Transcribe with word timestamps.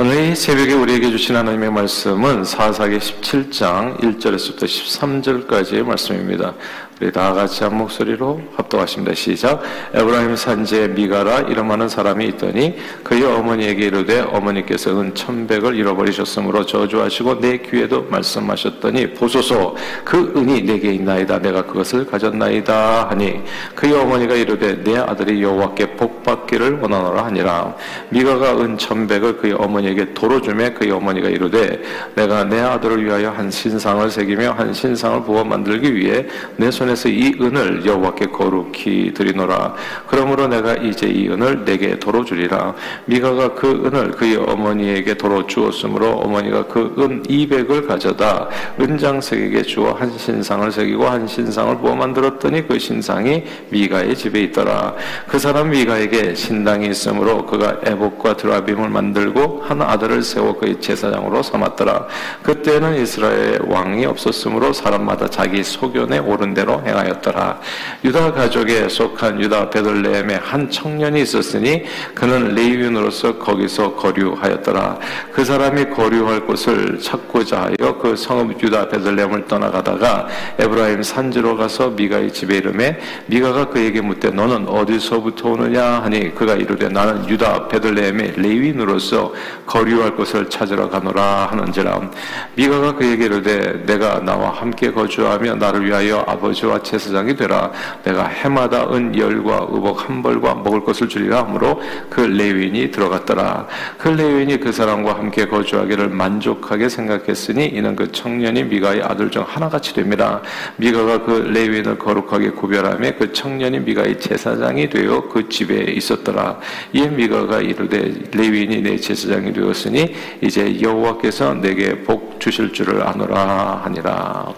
오늘 0.00 0.30
이 0.30 0.36
새벽에 0.36 0.74
우리에게 0.74 1.10
주신 1.10 1.34
하나님의 1.34 1.72
말씀은 1.72 2.44
사사기 2.44 2.98
17장 2.98 3.98
1절에서부터 3.98 4.62
13절까지의 4.62 5.82
말씀입니다. 5.82 6.54
우리 7.00 7.12
다 7.12 7.32
같이 7.32 7.62
한 7.62 7.78
목소리로 7.78 8.40
합독하십니다. 8.56 9.14
시작. 9.14 9.62
에브라임 9.94 10.34
산지에 10.34 10.88
미가라 10.88 11.42
이름하는 11.42 11.88
사람이 11.88 12.26
있더니 12.26 12.74
그의 13.04 13.22
어머니에게 13.22 13.86
이르되 13.86 14.20
어머니께서 14.20 15.00
은 15.00 15.14
천백을 15.14 15.76
잃어버리셨으므로 15.76 16.66
저주하시고 16.66 17.40
내 17.40 17.58
귀에도 17.58 18.02
말씀하셨더니 18.10 19.14
보소서 19.14 19.76
그 20.04 20.32
은이 20.36 20.62
내게 20.62 20.92
있나이다 20.92 21.38
내가 21.38 21.64
그것을 21.66 22.04
가졌나이다 22.04 23.10
하니 23.10 23.42
그의 23.76 23.92
어머니가 23.92 24.34
이르되 24.34 24.82
내 24.82 24.98
아들이 24.98 25.40
여호와께 25.40 25.96
복받기를 25.96 26.80
원하노라 26.80 27.26
하니라 27.26 27.76
미가가 28.08 28.58
은 28.58 28.76
천백을 28.76 29.36
그의 29.36 29.52
어머니에게 29.52 30.14
도로 30.14 30.40
주매 30.40 30.72
그의 30.72 30.90
어머니가 30.90 31.28
이르되 31.28 31.80
내가 32.16 32.42
내 32.42 32.60
아들을 32.60 33.04
위하여 33.04 33.30
한 33.30 33.48
신상을 33.48 34.10
새기며 34.10 34.50
한 34.52 34.72
신상을 34.74 35.22
부어 35.22 35.44
만들기 35.44 35.94
위해 35.94 36.26
내 36.56 36.72
손에 36.72 36.87
손에서 36.88 37.08
이 37.08 37.34
은을 37.40 37.84
여호와께 37.84 38.26
거룩히 38.26 39.12
드리노라. 39.14 39.74
그러므로 40.06 40.48
내가 40.48 40.74
이제 40.74 41.06
이 41.06 41.28
은을 41.28 41.64
내게 41.64 41.98
도로 41.98 42.24
주리라. 42.24 42.74
미가가 43.06 43.54
그 43.54 43.82
은을 43.86 44.12
그의 44.12 44.36
어머니에게 44.36 45.14
도로 45.14 45.46
주었으므로 45.46 46.10
어머니가 46.10 46.66
그 46.66 46.88
은 46.98 47.22
200을 47.24 47.86
가져다 47.86 48.48
은장색에게 48.80 49.62
주어 49.62 49.92
한 49.92 50.10
신상을 50.16 50.70
새기고 50.72 51.06
한 51.06 51.26
신상을 51.26 51.78
부어 51.78 51.94
만들었더니 51.94 52.66
그 52.66 52.78
신상이 52.78 53.44
미가의 53.70 54.16
집에 54.16 54.40
있더라. 54.44 54.94
그 55.28 55.38
사람 55.38 55.70
미가에게 55.70 56.34
신당이 56.34 56.88
있으므로 56.88 57.44
그가 57.46 57.78
에복과 57.84 58.36
드라빔을 58.36 58.88
만들고 58.88 59.62
한 59.64 59.82
아들을 59.82 60.22
세워 60.22 60.56
그의 60.56 60.80
제사장으로 60.80 61.42
삼았더라. 61.42 62.06
그때는 62.42 63.00
이스라엘 63.00 63.60
왕이 63.68 64.06
없었으므로 64.06 64.72
사람마다 64.72 65.28
자기 65.28 65.62
소견에 65.62 66.18
오른 66.18 66.54
대로 66.54 66.77
행하였더라. 66.86 67.60
유다 68.04 68.32
가족에 68.32 68.88
속한 68.88 69.40
유다 69.40 69.70
베들레헴에 69.70 70.34
한 70.36 70.70
청년이 70.70 71.22
있었으니 71.22 71.84
그는 72.14 72.54
레위인으로서 72.54 73.38
거기서 73.38 73.94
거류하였더라. 73.94 74.98
그 75.32 75.44
사람이 75.44 75.90
거류할 75.90 76.46
곳을 76.46 76.98
찾고자 77.00 77.62
하여 77.62 77.98
그 77.98 78.16
성읍 78.16 78.62
유다 78.62 78.88
베들레헴을 78.88 79.46
떠나가다가 79.46 80.28
에브라임 80.58 81.02
산지로 81.02 81.56
가서 81.56 81.90
미가의 81.90 82.32
집에 82.32 82.58
이름에 82.58 82.98
미가가 83.26 83.68
그에게 83.68 84.00
묻되 84.00 84.30
너는 84.30 84.68
어디서부터 84.68 85.50
오느냐 85.50 86.02
하니 86.02 86.34
그가 86.34 86.54
이르되 86.54 86.88
나는 86.88 87.28
유다 87.28 87.68
베들레헴의 87.68 88.34
레위인으로서 88.36 89.32
거류할 89.66 90.16
곳을 90.16 90.48
찾으러 90.48 90.88
가노라 90.88 91.48
하는지라 91.50 92.10
미가가 92.54 92.94
그에게 92.94 93.26
이르되 93.26 93.84
내가 93.86 94.20
나와 94.20 94.50
함께 94.50 94.90
거주하며 94.90 95.56
나를 95.56 95.84
위하여 95.84 96.24
아버지 96.26 96.66
제와 96.68 96.82
제사장이 96.82 97.34
되라. 97.34 97.72
내가 98.04 98.26
해마다 98.26 98.84
은 98.92 99.16
열과 99.16 99.66
의복 99.70 100.08
한 100.08 100.22
벌과 100.22 100.54
먹을 100.54 100.84
것을 100.84 101.08
주리라 101.08 101.38
하므로 101.38 101.80
그 102.10 102.20
레위인이 102.20 102.90
들어갔더라. 102.90 103.66
그 103.96 104.08
레위인이 104.08 104.60
그 104.60 104.70
사람과 104.70 105.14
함께 105.14 105.46
거주하기를 105.46 106.10
만족하게 106.10 106.88
생각했으니 106.88 107.66
이는 107.66 107.96
그 107.96 108.12
청년이 108.12 108.64
미가의 108.64 109.02
아들 109.02 109.30
중 109.30 109.44
하나같이 109.46 109.94
됩니다. 109.94 110.42
미가가 110.76 111.22
그 111.24 111.50
레위인을 111.52 111.98
거룩하게 111.98 112.50
구별하며 112.50 113.12
그 113.18 113.32
청년이 113.32 113.80
미가의 113.80 114.20
제사장이 114.20 114.90
되어 114.90 115.28
그 115.28 115.48
집에 115.48 115.84
있었더라. 115.92 116.58
이에 116.92 117.08
미가가 117.08 117.60
이르되 117.60 118.14
레위인이 118.32 118.82
내 118.82 118.96
제사장이 118.96 119.52
되었으니 119.52 120.14
이제 120.42 120.80
여호와께서 120.80 121.54
내게 121.54 122.02
복 122.02 122.38
주실 122.38 122.72
줄을 122.72 123.02
아노라 123.06 123.80
하니라. 123.84 124.52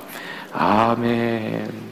아멘. 0.53 1.90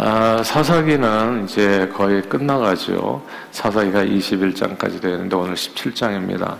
아, 0.00 0.40
사사기는 0.44 1.42
이제 1.42 1.90
거의 1.92 2.22
끝나가죠. 2.22 3.20
사사기가 3.50 4.04
21장까지 4.04 5.02
되는데 5.02 5.34
오늘 5.34 5.54
17장입니다. 5.54 6.58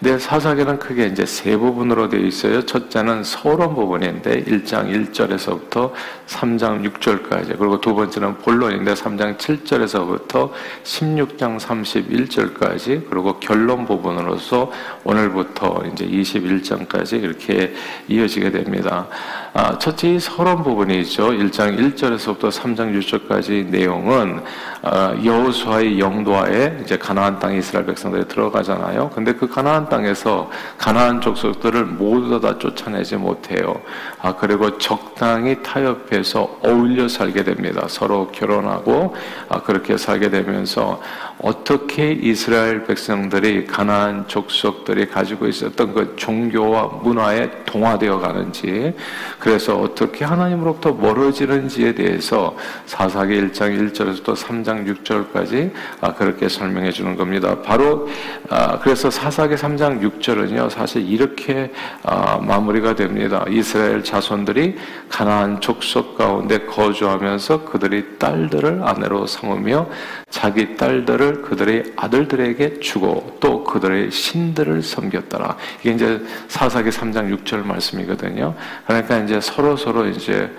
근데 0.00 0.18
사사기는 0.18 0.80
크게 0.80 1.06
이제 1.06 1.24
세 1.24 1.56
부분으로 1.56 2.08
되어 2.08 2.18
있어요. 2.18 2.66
첫째는 2.66 3.22
서론 3.22 3.76
부분인데 3.76 4.42
1장 4.42 4.90
1절에서부터 5.12 5.92
3장 6.26 6.90
6절까지 6.90 7.58
그리고 7.58 7.80
두 7.80 7.94
번째는 7.94 8.38
본론인데 8.38 8.94
3장 8.94 9.36
7절에서부터 9.36 10.50
16장 10.82 11.60
31절까지 11.60 13.08
그리고 13.08 13.38
결론 13.38 13.86
부분으로서 13.86 14.72
오늘부터 15.04 15.84
이제 15.92 16.08
21장까지 16.08 17.22
이렇게 17.22 17.72
이어지게 18.08 18.50
됩니다. 18.50 19.06
아, 19.52 19.76
첫째 19.78 20.14
이 20.14 20.20
서론 20.20 20.62
부분이죠. 20.62 21.30
1장 21.30 21.76
1절에서부터 21.76 22.52
3장 22.52 22.96
6절까지 22.96 23.66
내용은 23.66 24.40
아, 24.82 25.12
여호수아의 25.24 25.98
영도하에 25.98 26.78
이제 26.82 26.96
가나안 26.96 27.40
땅 27.40 27.56
이스라엘 27.56 27.84
백성들이 27.84 28.28
들어가잖아요. 28.28 29.10
근데 29.10 29.34
그 29.34 29.48
가나안 29.48 29.88
땅에서 29.88 30.48
가나안 30.78 31.20
족속들을 31.20 31.84
모두 31.84 32.40
다 32.40 32.58
쫓아내지 32.58 33.16
못해요. 33.16 33.74
아, 34.22 34.36
그리고 34.36 34.78
적당히 34.78 35.60
타협해서 35.64 36.58
어울려 36.62 37.08
살게 37.08 37.42
됩니다. 37.42 37.86
서로 37.88 38.28
결혼하고 38.28 39.16
아, 39.48 39.62
그렇게 39.62 39.96
살게 39.96 40.30
되면서 40.30 41.00
어떻게 41.42 42.12
이스라엘 42.12 42.84
백성들이 42.84 43.66
가나안 43.66 44.28
족속들이 44.28 45.08
가지고 45.08 45.46
있었던 45.46 45.94
그 45.94 46.14
종교와 46.16 47.00
문화에 47.02 47.50
동화되어 47.64 48.18
가는지 48.18 48.94
그래서 49.38 49.78
어떻게 49.78 50.24
하나님으로부터 50.26 50.92
멀어지는지에 50.92 51.94
대해서 51.94 52.54
사사기 52.84 53.40
1장 53.40 53.92
1절에서 53.92 54.22
또 54.22 54.34
3장 54.34 54.86
6절까지 55.02 55.72
아, 56.02 56.12
그렇게 56.12 56.48
설명해 56.48 56.92
주는 56.92 57.16
겁니다. 57.16 57.56
바로 57.62 58.08
아, 58.50 58.78
그래서 58.78 59.10
사사기 59.10 59.54
3장 59.54 60.02
6절은요 60.02 60.68
사실 60.68 61.08
이렇게 61.08 61.72
아, 62.02 62.38
마무리가 62.38 62.94
됩니다. 62.94 63.46
이스라엘 63.48 64.04
자손들이 64.04 64.76
가나안 65.08 65.60
족속 65.60 66.18
가운데 66.18 66.66
거주하면서 66.66 67.64
그들이 67.64 68.18
딸들을 68.18 68.82
아내로 68.84 69.26
삼으며 69.26 69.88
자기 70.28 70.76
딸들을 70.76 71.29
그들의 71.42 71.92
아들들에게 71.96 72.80
주고 72.80 73.36
또 73.40 73.64
그들의 73.64 74.10
신들을 74.10 74.82
섬겼더라. 74.82 75.56
이게 75.80 75.92
이제 75.92 76.24
사사기 76.48 76.90
3장 76.90 77.44
6절 77.44 77.64
말씀이거든요. 77.64 78.54
그러니까 78.86 79.18
이제 79.18 79.40
서로 79.40 79.76
서로 79.76 80.06
이제 80.06 80.50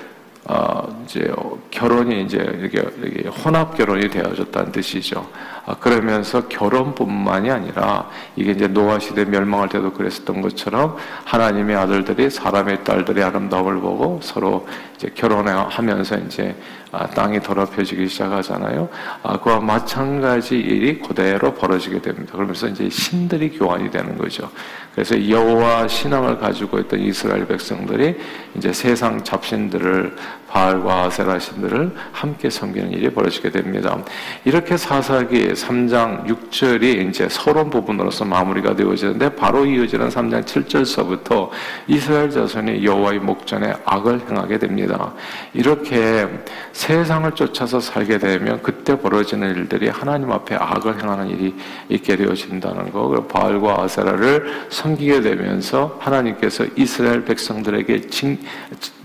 어, 0.45 1.03
이제 1.05 1.31
결혼이 1.69 2.23
이제 2.23 2.37
이렇게 2.37 3.29
혼합 3.29 3.77
결혼이 3.77 4.09
되어졌다는 4.09 4.71
뜻이죠. 4.71 5.29
아, 5.65 5.75
그러면서 5.75 6.47
결혼뿐만이 6.47 7.51
아니라 7.51 8.09
이게 8.35 8.51
이제 8.51 8.67
노아 8.67 8.99
시대 8.99 9.25
멸망할 9.25 9.69
때도 9.69 9.93
그랬었던 9.93 10.41
것처럼 10.41 10.97
하나님의 11.25 11.75
아들들이 11.75 12.29
사람의 12.29 12.83
딸들의 12.83 13.23
아름다움을 13.23 13.79
보고 13.79 14.19
서로 14.23 14.67
이제 14.95 15.11
결혼하면서 15.13 16.17
이제 16.19 16.55
아, 16.91 17.07
땅이 17.07 17.41
더럽혀지기 17.41 18.07
시작하잖아요. 18.07 18.89
아, 19.23 19.39
그와 19.39 19.59
마찬가지 19.61 20.57
일이 20.57 20.99
그대로 20.99 21.53
벌어지게 21.53 22.01
됩니다. 22.01 22.33
그러면서 22.33 22.67
이제 22.67 22.89
신들이 22.89 23.51
교환이 23.51 23.89
되는 23.89 24.17
거죠. 24.17 24.49
그래서 24.93 25.29
여호와 25.29 25.87
신앙을 25.87 26.37
가지고 26.37 26.79
있던 26.79 26.99
이스라엘 26.99 27.47
백성들이 27.47 28.17
이제 28.55 28.73
세상 28.73 29.23
잡신들을 29.23 30.17
바알과 30.49 31.03
아세라 31.05 31.39
신들을 31.39 31.95
함께 32.11 32.49
섬기는 32.49 32.91
일이 32.91 33.09
벌어지게 33.09 33.51
됩니다. 33.51 33.97
이렇게 34.43 34.75
사사기 34.75 35.50
3장 35.53 36.25
6절이 36.25 37.09
이제 37.09 37.27
서론 37.29 37.69
부분으로서 37.69 38.25
마무리가 38.25 38.75
되어지는데 38.75 39.35
바로 39.35 39.65
이어지는 39.65 40.09
3장 40.09 40.43
7절서부터 40.43 41.49
이스라엘 41.87 42.29
자손이 42.29 42.83
여호와의 42.85 43.19
목전에 43.19 43.73
악을 43.85 44.21
행하게 44.29 44.59
됩니다. 44.59 45.13
이렇게 45.53 46.27
세상을 46.71 47.31
쫓아서 47.33 47.79
살게 47.79 48.17
되면 48.17 48.61
그때 48.61 48.99
벌어지는 48.99 49.55
일들이 49.55 49.89
하나님 49.89 50.31
앞에 50.31 50.55
악을 50.55 51.01
행하는 51.01 51.29
일이 51.29 51.55
있게 51.89 52.15
되어진다는 52.15 52.91
거. 52.91 53.07
그리고 53.07 53.27
바알과 53.27 53.83
아세라를 53.83 54.67
섬기게 54.69 55.21
되면서 55.21 55.97
하나님께서 55.99 56.65
이스라엘 56.75 57.25
백성들에게 57.25 58.07
징, 58.09 58.37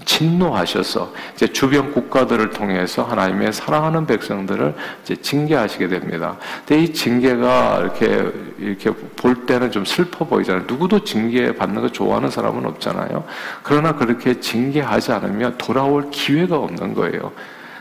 진노하셔서 0.07 1.13
이제 1.35 1.47
주변 1.49 1.93
국가들을 1.93 2.51
통해서 2.51 3.03
하나님의 3.03 3.53
사랑하는 3.53 4.07
백성들을 4.07 4.75
이제 5.03 5.17
징계하시게 5.17 5.89
됩니다. 5.89 6.39
근데 6.67 6.83
이 6.83 6.93
징계가 6.95 7.81
이렇게 7.81 8.33
이렇게 8.59 8.91
볼 8.91 9.45
때는 9.45 9.71
좀 9.71 9.85
슬퍼 9.85 10.25
보이잖아요. 10.25 10.65
누구도 10.67 11.05
징계 11.05 11.55
받는 11.55 11.83
거 11.83 11.89
좋아하는 11.91 12.31
사람은 12.31 12.65
없잖아요. 12.65 13.25
그러나 13.63 13.95
그렇게 13.95 14.41
징계하지 14.41 15.13
않으면 15.13 15.59
돌아올 15.59 16.11
기회가 16.11 16.57
없는 16.57 16.95
거예요. 16.95 17.33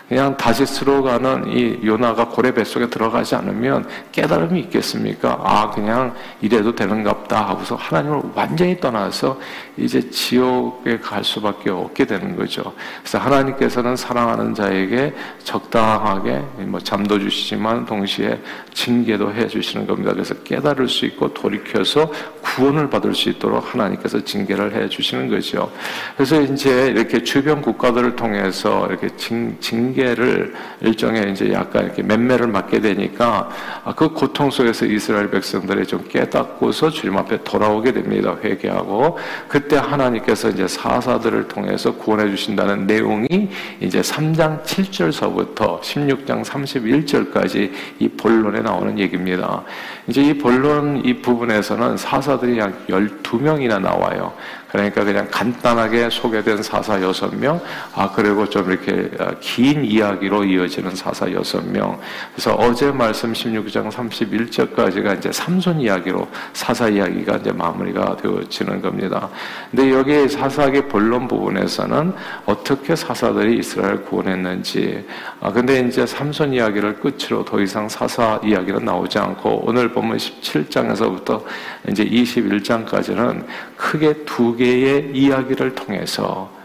그냥 0.08 0.38
다시스로 0.38 1.02
가는 1.02 1.48
이 1.48 1.80
요나가 1.84 2.28
고래 2.28 2.54
뱃속에 2.54 2.90
들어가지 2.90 3.34
않으면 3.36 3.88
깨달음이 4.12 4.60
있겠습니까? 4.62 5.40
아, 5.44 5.72
그냥 5.72 6.14
이래도 6.42 6.76
되는갑다 6.76 7.50
하고서 7.50 7.76
하나님을 7.76 8.22
완전히 8.36 8.80
떠나서 8.80 9.40
이제 9.78 10.08
지옥에 10.12 11.00
갈 11.00 11.24
수밖에 11.24 11.72
없게 11.72 12.06
되는 12.06 12.36
거죠. 12.36 12.74
그래서 13.02 13.18
하나님께서는 13.18 13.96
사랑하는 13.96 14.54
자에게 14.54 15.14
적당하게 15.44 16.44
뭐 16.58 16.80
잠도 16.80 17.18
주시지만 17.18 17.86
동시에 17.86 18.40
징계도 18.74 19.34
해 19.34 19.48
주시는 19.48 19.88
겁니다. 19.88 20.12
그래서 20.14 20.36
깨달을 20.44 20.88
수 20.88 21.06
있고 21.08 21.34
돌이켜서 21.34 22.12
구원을 22.42 22.92
받을 22.92 23.16
수 23.16 23.30
있도록 23.30 23.74
하나님께서 23.74 24.24
징계를 24.24 24.76
해 24.76 24.88
주시는 24.88 25.30
거죠. 25.30 25.72
그래서 26.16 26.40
이제 26.42 26.88
이렇게 26.88 27.24
주변 27.24 27.62
국가들을 27.62 28.16
통해서 28.16 28.86
이렇게 28.88 29.10
징, 29.18 29.58
징 29.60 29.95
계를 29.96 30.54
일종의 30.82 31.32
이제 31.32 31.52
약간 31.52 31.86
이렇게 31.86 32.04
맴매를 32.04 32.48
맞게 32.48 32.82
되니까 32.82 33.50
그 33.96 34.10
고통 34.10 34.52
속에서 34.52 34.86
이스라엘 34.86 35.32
백성들이 35.32 35.88
좀 35.88 36.06
깨닫고서 36.08 36.92
주님 36.92 37.18
앞에 37.18 37.44
돌아오게 37.44 37.94
됩니다. 37.94 38.36
회개하고 38.44 39.18
그때 39.48 39.78
하나님께서 39.78 40.50
이제 40.50 40.68
사사들을 40.68 41.48
통해서 41.48 41.96
구원해 41.96 42.30
주신다는 42.30 42.86
내용이 42.86 43.50
이제 43.80 44.02
3장 44.02 44.64
7절서부터 44.64 45.82
16장 45.82 46.44
31절까지 46.44 47.72
이 48.00 48.10
본론에 48.10 48.62
나오는 48.62 49.00
얘기입니다. 49.00 49.64
이제 50.08 50.22
이 50.22 50.38
본론 50.38 51.02
이 51.04 51.22
부분에서는 51.22 51.98
사사들이 51.98 52.60
약 52.60 52.88
12명이나 52.88 53.82
나와요. 53.82 54.34
그러니까 54.76 55.06
그냥 55.06 55.28
간단하게 55.32 56.10
소개된 56.10 56.62
사사 56.62 57.02
여섯 57.02 57.34
명, 57.34 57.62
아 57.94 58.12
그리고 58.12 58.48
좀 58.50 58.70
이렇게 58.70 59.10
아, 59.20 59.32
긴 59.40 59.86
이야기로 59.86 60.44
이어지는 60.44 60.94
사사 60.94 61.32
여섯 61.32 61.66
명. 61.66 61.98
그래서 62.34 62.54
어제 62.56 62.92
말씀 62.92 63.32
16장 63.32 63.90
31절까지가 63.90 65.18
이제 65.18 65.32
삼손 65.32 65.80
이야기로 65.80 66.28
사사 66.52 66.90
이야기가 66.90 67.38
이제 67.38 67.54
마무리가 67.54 68.18
되어지는 68.18 68.82
겁니다. 68.82 69.30
근데 69.72 69.92
여기 69.92 70.28
사사기 70.28 70.82
본론 70.82 71.30
부분에서는 71.30 72.14
어떻게 72.46 72.98
사사들이 72.98 73.60
이스라엘 73.60 74.04
구원했는지, 74.04 75.06
아 75.40 75.54
근데 75.54 75.80
이제 75.88 76.06
삼손 76.06 76.54
이야기를 76.54 77.00
끝으로 77.00 77.46
더 77.46 77.62
이상 77.62 77.88
사사 77.88 78.42
이야기는 78.44 78.84
나오지 78.84 79.20
않고 79.20 79.64
오늘 79.66 79.94
보면 79.94 80.18
17장에서부터 80.18 81.44
이제 81.90 82.04
21장까지는 82.04 83.46
크게 83.78 84.26
두개 84.26 84.65
의 84.66 85.12
이야기를 85.14 85.76
통해서 85.76 86.50
아, 86.52 86.65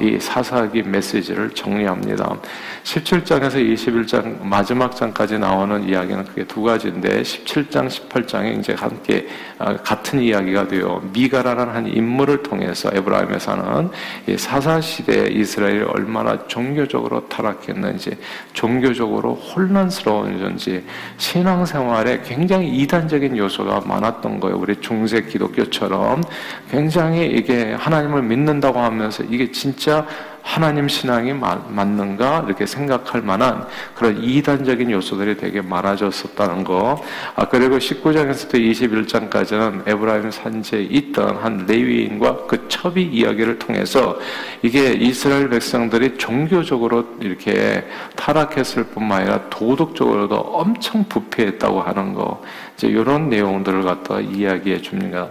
이 0.00 0.18
사사기 0.18 0.82
메시지를 0.82 1.50
정리합니다. 1.50 2.36
17장에서 2.84 3.56
21장 3.56 4.42
마지막 4.42 4.96
장까지 4.96 5.38
나오는 5.38 5.88
이야기는 5.88 6.24
크게 6.24 6.44
두 6.44 6.62
가지인데 6.62 7.22
17장, 7.22 7.88
18장에 7.88 8.58
이제 8.58 8.74
함께 8.74 9.26
아, 9.58 9.76
같은 9.76 10.20
이야기가 10.20 10.68
되어 10.68 11.02
미가라는 11.12 11.68
한 11.68 11.86
인물을 11.86 12.42
통해서 12.42 12.90
에브라임에 12.92 13.38
사는 13.38 13.90
사사 14.38 14.80
시대 14.80 15.28
이스라엘이 15.28 15.82
얼마나 15.82 16.46
종교적으로 16.46 17.28
타락했는지, 17.28 18.16
종교적으로 18.52 19.34
혼란스러웠는지, 19.34 20.84
신앙생활에 21.18 22.22
굉장히 22.22 22.68
이단적인 22.68 23.36
요소가 23.36 23.82
많았던 23.84 24.40
거예요. 24.40 24.56
우리 24.56 24.76
중세 24.80 25.22
기독교처럼 25.22 26.22
굉장히 26.70 27.26
이게 27.26 27.72
하나님을 27.74 28.22
믿는다고 28.22 28.78
하면서 28.78 29.22
이게 29.24 29.49
진짜 29.52 30.06
하나님 30.42 30.88
신앙이 30.88 31.32
맞는가 31.32 32.44
이렇게 32.46 32.66
생각할 32.66 33.22
만한 33.22 33.66
그런 33.94 34.22
이단적인 34.22 34.90
요소들이 34.90 35.36
되게 35.36 35.60
많아졌었다는 35.60 36.64
거. 36.64 37.02
아, 37.36 37.48
그리고 37.48 37.78
19장에서부터 37.78 38.54
21장까지는 38.54 39.86
에브라임 39.88 40.30
산지에 40.30 40.82
있던 40.82 41.36
한 41.36 41.64
레위인과 41.66 42.46
그 42.46 42.68
첩이 42.68 43.02
이야기를 43.04 43.58
통해서 43.58 44.18
이게 44.62 44.92
이스라엘 44.92 45.48
백성들이 45.48 46.18
종교적으로 46.18 47.06
이렇게 47.20 47.86
타락했을 48.16 48.84
뿐만 48.84 49.20
아니라 49.22 49.48
도덕적으로도 49.50 50.34
엄청 50.36 51.04
부패했다고 51.04 51.80
하는 51.80 52.14
거. 52.14 52.42
이제 52.76 52.88
이런 52.88 53.28
내용들을 53.28 53.82
갖다가 53.82 54.20
이야기해 54.20 54.80
줍니다. 54.80 55.28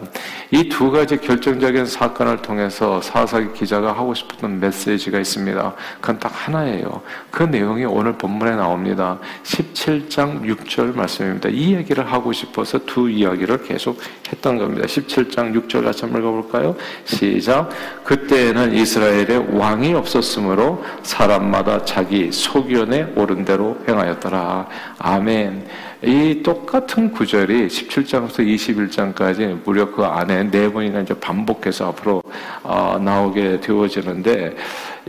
이 0.51 0.69
두 0.69 0.91
가지 0.91 1.17
결정적인 1.17 1.85
사건을 1.85 2.37
통해서 2.37 3.01
사사기 3.01 3.51
기자가 3.53 3.91
하고 3.91 4.13
싶었던 4.13 4.59
메시지 4.59 4.97
가 5.11 5.19
있습니다. 5.19 5.73
그건 6.01 6.19
딱 6.19 6.29
하나예요. 6.33 7.01
그 7.31 7.43
내용이 7.43 7.85
오늘 7.85 8.13
본문에 8.13 8.55
나옵니다. 8.55 9.17
17장 9.43 10.43
6절 10.43 10.95
말씀입니다. 10.95 11.49
이 11.49 11.73
얘기를 11.73 12.11
하고 12.11 12.33
싶어서 12.33 12.79
두 12.85 13.09
이야기를 13.09 13.63
계속 13.63 13.99
했던 14.31 14.57
겁니다. 14.57 14.85
17장 14.85 15.53
6절 15.53 15.85
같이 15.85 16.01
한번 16.01 16.21
읽어볼까요? 16.21 16.75
시작. 17.05 17.69
그때에는 18.03 18.73
이스라엘에 18.73 19.37
왕이 19.53 19.93
없었으므로 19.93 20.83
사람마다 21.03 21.85
자기 21.85 22.31
소견에 22.31 23.13
오른 23.15 23.45
대로 23.45 23.77
행하였더라. 23.87 24.67
아멘. 24.99 25.67
이 26.01 26.41
똑같은 26.43 27.11
구절이 27.11 27.67
17장부터 27.67 28.39
21장까지 28.39 29.59
무려 29.65 29.91
그 29.91 30.05
안에 30.05 30.49
네 30.49 30.71
번이나 30.71 31.01
이제 31.01 31.13
반복해서 31.13 31.89
앞으로 31.89 32.23
어, 32.63 32.97
나오게 33.03 33.59
되어지는데 33.59 34.55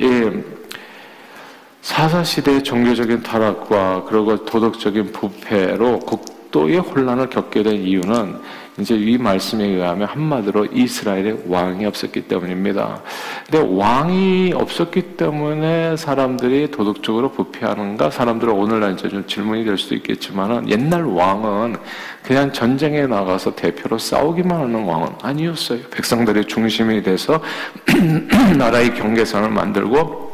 이 0.00 0.43
사사 1.82 2.25
시대의 2.25 2.64
종교적인 2.64 3.23
타락과 3.23 4.05
그리고 4.08 4.44
도덕적인 4.47 5.12
부패로 5.12 6.00
극도의 6.00 6.79
혼란을 6.79 7.29
겪게 7.29 7.62
된 7.62 7.82
이유는 7.82 8.41
이제 8.81 8.94
이 8.97 9.19
말씀에 9.19 9.65
의하면 9.65 10.09
한마디로 10.09 10.67
이스라엘에 10.67 11.44
왕이 11.47 11.85
없었기 11.87 12.23
때문입니다. 12.23 13.03
근데 13.50 13.67
왕이 13.77 14.53
없었기 14.55 15.17
때문에 15.17 15.97
사람들이 15.97 16.71
도덕적으로 16.71 17.32
부패하는가? 17.32 18.11
사람들은 18.11 18.53
오늘날 18.53 18.94
이제 18.94 19.09
좀 19.09 19.27
질문이 19.27 19.65
될 19.65 19.77
수도 19.77 19.94
있겠지만은 19.94 20.69
옛날 20.71 21.05
왕은 21.05 21.77
그냥 22.23 22.53
전쟁에 22.53 23.06
나가서 23.06 23.55
대표로 23.55 23.99
싸우기만 23.99 24.61
하는 24.61 24.85
왕은 24.85 25.09
아니었어요. 25.23 25.81
백성들의 25.91 26.47
중심이 26.47 27.03
돼서 27.03 27.43
나라의 28.56 28.94
경계선을 28.94 29.50
만들고 29.50 30.30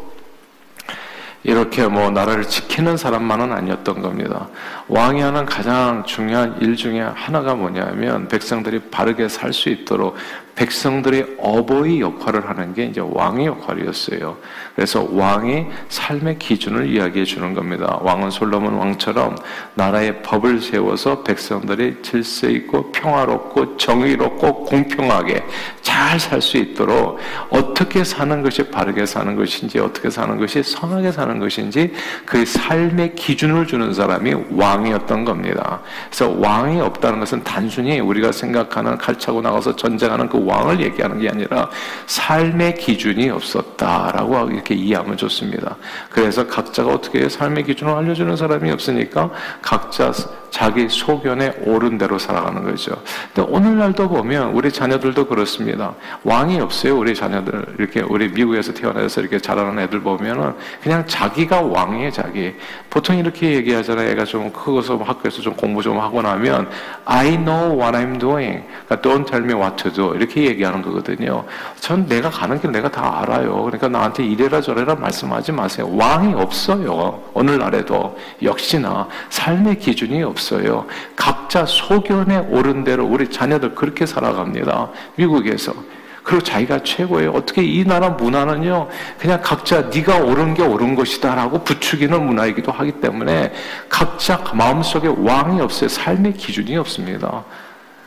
이렇게 1.47 1.87
뭐 1.87 2.11
나라를 2.11 2.43
지키는 2.43 2.97
사람만은 2.97 3.53
아니었던 3.53 4.03
겁니다. 4.03 4.49
왕이 4.89 5.21
하는 5.21 5.47
가장 5.47 6.03
중요한 6.05 6.57
일 6.61 6.75
중에 6.75 7.01
하나가 7.01 7.55
뭐냐면 7.55 8.27
백성들이 8.27 8.91
바르게 8.91 9.29
살 9.29 9.53
수 9.53 9.69
있도록 9.71 10.17
백성들의 10.57 11.37
어버이 11.39 12.01
역할을 12.01 12.49
하는 12.49 12.75
게 12.75 12.87
이제 12.87 13.01
왕의 13.01 13.47
역할이었어요. 13.47 14.39
그래서 14.75 15.07
왕이 15.13 15.67
삶의 15.89 16.39
기준을 16.39 16.89
이야기해 16.89 17.25
주는 17.27 17.55
겁니다. 17.55 17.99
왕은 18.01 18.31
솔로몬 18.31 18.75
왕처럼 18.75 19.37
나라의 19.75 20.23
법을 20.23 20.61
세워서 20.63 21.23
백성들이 21.23 22.03
질서 22.03 22.49
있고 22.49 22.91
평화롭고 22.91 23.77
정의롭고 23.77 24.65
공평하게 24.65 25.45
잘 25.83 26.19
살 26.19 26.41
수 26.41 26.57
있도록 26.57 27.19
어떻게 27.51 28.03
사는 28.03 28.43
것이 28.43 28.71
바르게 28.71 29.05
사는 29.07 29.37
것인지 29.37 29.79
어떻게 29.79 30.09
사는 30.09 30.39
것이 30.39 30.63
선하게 30.63 31.13
사는 31.13 31.36
것인지 31.39 31.93
그 32.25 32.45
삶의 32.45 33.15
기준을 33.15 33.67
주는 33.67 33.93
사람이 33.93 34.35
왕이었던 34.51 35.25
겁니다. 35.25 35.81
그래서 36.09 36.31
왕이 36.39 36.81
없다는 36.81 37.21
것은 37.21 37.45
단순히 37.45 38.01
우리가 38.01 38.33
생각하는 38.33 38.99
칼차고 38.99 39.41
나가서 39.41 39.77
전쟁하는 39.77 40.29
그 40.29 40.45
왕을 40.45 40.81
얘기하는 40.81 41.21
게 41.21 41.29
아니라 41.29 41.71
삶의 42.07 42.75
기준이 42.77 43.31
없었다라고 43.31 44.51
이렇게 44.51 44.75
이해하면 44.75 45.17
좋습니다. 45.17 45.77
그래서 46.11 46.47
각자가 46.47 46.93
어떻게 46.93 47.29
삶의 47.29 47.65
기준을 47.65 47.93
알려주는 47.93 48.37
사람이 48.37 48.71
없으니까 48.71 49.31
각자 49.63 50.13
자기 50.57 50.89
소견에 50.89 51.53
옳은 51.67 51.99
대로 51.99 52.19
살아가는 52.19 52.65
거죠. 52.65 52.97
근데 53.35 53.47
오늘날도 53.53 54.09
보면 54.09 54.53
우리 54.55 54.73
자녀들도 54.73 55.27
그렇습니다. 55.27 55.93
왕이 56.25 56.59
없어요. 56.63 56.97
우리 56.97 57.15
자녀들 57.15 57.75
이렇게 57.79 58.01
우리 58.01 58.31
미국에서 58.31 58.73
태어나서 58.73 59.21
이렇게 59.21 59.39
자라는 59.39 59.79
애들 59.81 60.01
보면은 60.01 60.55
그냥 60.83 61.05
자기가 61.07 61.61
왕이에요. 61.61 62.11
자기. 62.11 62.55
보통 62.89 63.19
이렇게 63.19 63.53
얘기하잖아요. 63.53 64.09
애가 64.13 64.25
좀 64.25 64.51
크고서 64.51 64.97
학교에서 64.97 65.43
좀 65.43 65.53
공부 65.57 65.83
좀 65.83 66.01
하고 66.01 66.23
나면 66.23 66.71
I 67.05 67.37
know 67.37 67.79
what 67.79 67.95
I'm 67.95 68.19
doing. 68.19 68.65
그러니까 68.87 69.07
don't 69.07 69.27
tell 69.27 69.45
me 69.45 69.53
what 69.53 69.77
to 69.77 69.93
do. 69.93 70.15
이렇게 70.15 70.45
얘기하는 70.45 70.81
거거든요. 70.81 71.45
전 71.81 72.09
내가 72.09 72.31
가는 72.31 72.59
길 72.59 72.73
내가 72.73 72.91
다 72.91 73.21
알아요. 73.21 73.63
그러니까 73.65 73.89
나한테 73.89 74.25
이래라 74.25 74.63
저래라 74.63 74.95
말씀하지 74.95 75.53
마세요. 75.53 75.87
왕이 75.93 76.33
없어요. 76.33 77.23
오늘날에도 77.35 78.17
역시나 78.43 79.07
삶의 79.29 79.81
기준이 79.81 80.23
없어요. 80.23 80.46
없어요. 80.47 80.87
각자 81.17 81.65
소견에 81.67 82.39
오른 82.39 82.85
대로 82.85 83.05
우리 83.07 83.29
자녀들 83.31 83.75
그렇게 83.75 84.07
살아갑니다. 84.07 84.91
미국에서. 85.17 85.75
그리고 86.23 86.43
자기가 86.43 86.81
최고예요. 86.83 87.31
어떻게 87.31 87.63
이 87.63 87.85
나라 87.85 88.11
문화는요, 88.11 88.89
그냥 89.19 89.41
각자 89.43 89.83
네가 89.83 90.19
옳은 90.19 90.55
게 90.55 90.63
옳은 90.63 90.97
것이다라고 90.97 91.63
부추기는 91.63 92.21
문화이기도 92.27 92.73
하기 92.73 92.93
때문에 93.01 93.53
각자 93.89 94.43
마음속에 94.53 95.09
왕이 95.17 95.61
없어요. 95.61 95.89
삶의 95.89 96.35
기준이 96.35 96.77
없습니다. 96.79 97.45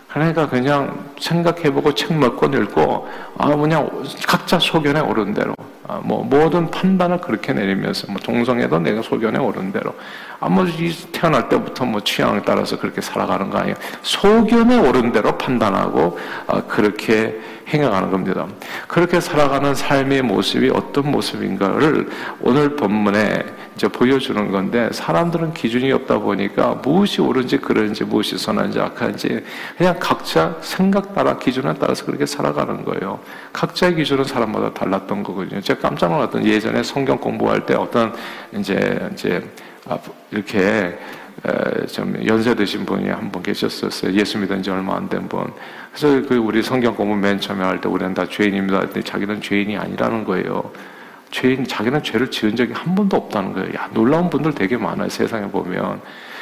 그러니까 0.10 0.50
그냥 0.50 1.12
생각해보고 1.20 1.94
책 1.94 2.12
몇 2.14 2.36
권 2.36 2.52
읽고 2.54 3.08
아 3.38 3.56
그냥 3.56 3.90
각자 4.28 4.60
소견에 4.60 5.00
오른 5.00 5.34
대로 5.34 5.54
아, 5.90 6.00
뭐 6.04 6.24
모든 6.24 6.70
판단을 6.70 7.20
그렇게 7.20 7.52
내리면서 7.52 8.06
뭐 8.12 8.22
동성애도 8.22 8.78
내가 8.78 9.02
소견에 9.02 9.40
오른 9.40 9.72
대로 9.72 9.96
아무 10.40 10.64
태어날 11.12 11.50
때부터 11.50 11.84
뭐 11.84 12.00
취향에 12.02 12.44
따라서 12.46 12.78
그렇게 12.78 13.02
살아가는 13.02 13.50
거 13.50 13.58
아니에요. 13.58 13.76
소견에 14.04 14.78
오른 14.78 15.12
대로 15.12 15.36
판단하고 15.36 16.20
아, 16.46 16.62
그렇게 16.68 17.40
행해가는 17.74 18.12
겁니다. 18.12 18.48
그렇게 18.88 19.20
살아가는 19.20 19.74
삶의 19.74 20.22
모습이 20.24 20.70
어떤 20.74 21.10
모습인가를 21.12 22.10
오늘 22.42 22.76
본문에 22.76 23.46
이제 23.76 23.88
보여주는 23.88 24.52
건데 24.52 24.90
사람들은 24.92 25.54
기준이 25.54 25.92
없다 25.94 26.20
보니까 26.20 26.82
무엇이 26.84 27.22
옳은지 27.22 27.60
그런지 27.60 28.04
무엇이 28.04 28.38
선한지 28.38 28.80
악한지 28.80 29.44
그냥 29.78 29.96
각자 30.00 30.58
생각 30.62 31.16
따라 31.16 31.38
기준에 31.38 31.74
따라서 31.80 32.06
그렇게 32.06 32.26
살아가는 32.26 32.84
거예요. 32.84 33.20
각자의 33.54 33.96
기준은 33.96 34.26
사람마다 34.26 34.74
달랐던 34.74 35.24
거거든요. 35.24 35.62
제가 35.62 35.79
깜짝 35.82 36.12
놀랐던 36.12 36.46
예전에 36.46 36.84
성경 36.84 37.18
공부할 37.18 37.66
때 37.66 37.76
어떤 37.76 38.14
이제 38.54 39.10
이제 39.14 39.44
아, 39.88 39.98
이렇게 40.32 40.98
좀 41.92 42.16
연세 42.28 42.54
드신 42.54 42.86
분이 42.86 43.10
한 43.10 43.32
분 43.32 43.42
계셨었어요. 43.44 44.14
예수 44.14 44.38
믿은 44.38 44.62
지 44.62 44.70
얼마 44.72 44.96
안 44.96 45.08
된 45.10 45.28
분. 45.30 45.46
그래서 45.94 46.28
그 46.28 46.36
우리 46.36 46.62
성경 46.62 46.96
공부 46.96 47.16
맨 47.16 47.40
처음에 47.40 47.64
할 47.64 47.80
때 47.82 47.88
우리는 47.90 48.14
다 48.14 48.26
죄인입니다. 48.28 48.80
했더니 48.82 49.04
자기는 49.04 49.42
죄인이 49.42 49.78
아니라는 49.78 50.24
거예요. 50.26 50.72
죄인, 51.32 51.66
자기는 51.66 52.02
죄를 52.04 52.32
지은 52.32 52.56
적이 52.56 52.74
한 52.74 52.96
번도 52.96 53.16
없다는 53.16 53.54
거예요. 53.54 53.70
야, 53.76 53.90
놀라운 53.94 54.30
분들 54.30 54.54
되게 54.56 54.78
많아요. 54.78 55.10
세상에 55.10 55.48
보면. 55.48 56.02